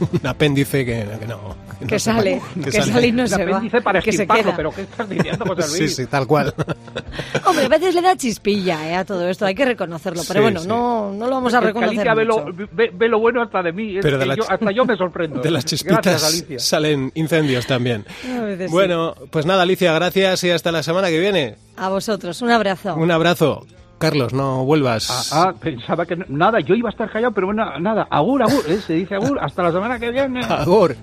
un 0.20 0.26
apéndice 0.26 0.84
que, 0.84 1.06
que 1.20 1.26
no. 1.26 1.54
no 1.80 1.86
Que 1.86 1.98
se 1.98 2.10
va- 2.10 2.16
sale, 2.18 2.40
que 2.64 2.72
sale 2.72 3.06
y 3.06 3.12
no 3.12 3.22
Un 3.22 3.28
se 3.28 3.44
va, 3.44 3.56
apéndice 3.56 3.80
para 3.80 4.00
que 4.02 4.12
se 4.12 4.26
queda. 4.26 4.56
pero 4.56 4.70
¿qué 4.72 4.82
estás 4.82 5.08
diciendo, 5.08 5.44
José 5.46 5.62
Sí, 5.68 5.78
Luis? 5.80 5.96
sí, 5.96 6.06
tal 6.06 6.26
cual. 6.26 6.52
Hombre, 7.46 7.64
a 7.66 7.68
veces 7.68 7.94
le 7.94 8.02
da 8.02 8.16
chispilla 8.16 8.88
¿eh? 8.88 8.96
a 8.96 9.04
todo 9.04 9.28
esto, 9.28 9.46
hay 9.46 9.54
que 9.54 9.64
reconocerlo, 9.64 10.22
pero 10.26 10.40
Sí, 10.40 10.42
bueno, 10.42 10.60
sí. 10.60 10.66
no, 10.68 11.12
no 11.12 11.26
lo 11.26 11.30
vamos 11.36 11.54
a 11.54 11.60
que 11.60 11.66
reconocer 11.66 12.08
Alicia 12.08 12.14
ve 12.14 12.24
lo, 12.24 12.44
ve, 12.72 12.90
ve 12.92 13.08
lo 13.08 13.18
bueno 13.20 13.40
hasta 13.42 13.62
de 13.62 13.72
mí. 13.72 13.96
Es 13.98 14.02
Pero 14.02 14.18
de 14.18 14.22
que 14.24 14.28
la 14.28 14.34
yo- 14.36 14.44
hasta 14.50 14.72
yo 14.72 14.84
me 14.84 14.96
sorprendo. 14.96 15.40
De 15.42 15.50
las 15.50 15.64
chispitas 15.64 16.04
Gracias, 16.04 16.24
Alicia. 16.28 16.58
salen 16.58 17.12
incendios 17.14 17.66
también. 17.66 18.04
Veces 18.24 18.66
sí. 18.68 18.72
Bueno, 18.72 19.14
pues 19.30 19.46
nada, 19.46 19.62
Alicia, 19.62 19.92
gracias 19.92 20.42
y 20.44 20.50
hasta 20.50 20.72
la 20.72 20.82
semana 20.82 21.08
que 21.08 21.20
viene. 21.20 21.56
A 21.76 21.88
vosotros, 21.88 22.40
un 22.42 22.50
abrazo. 22.50 22.94
Un 22.96 23.10
abrazo. 23.10 23.64
Carlos, 23.98 24.32
no 24.32 24.64
vuelvas. 24.64 25.32
Ah, 25.32 25.48
ah, 25.48 25.54
pensaba 25.58 26.04
que 26.04 26.16
no- 26.16 26.24
nada, 26.28 26.60
yo 26.60 26.74
iba 26.74 26.88
a 26.88 26.92
estar 26.92 27.10
callado, 27.10 27.32
pero 27.32 27.46
bueno, 27.46 27.78
nada, 27.78 28.06
agur, 28.10 28.42
agur, 28.42 28.62
¿eh? 28.68 28.78
se 28.84 28.94
dice 28.94 29.14
agur, 29.14 29.38
hasta 29.40 29.62
la 29.62 29.72
semana 29.72 29.98
que 29.98 30.10
viene. 30.10 30.44
Agur. 30.48 30.94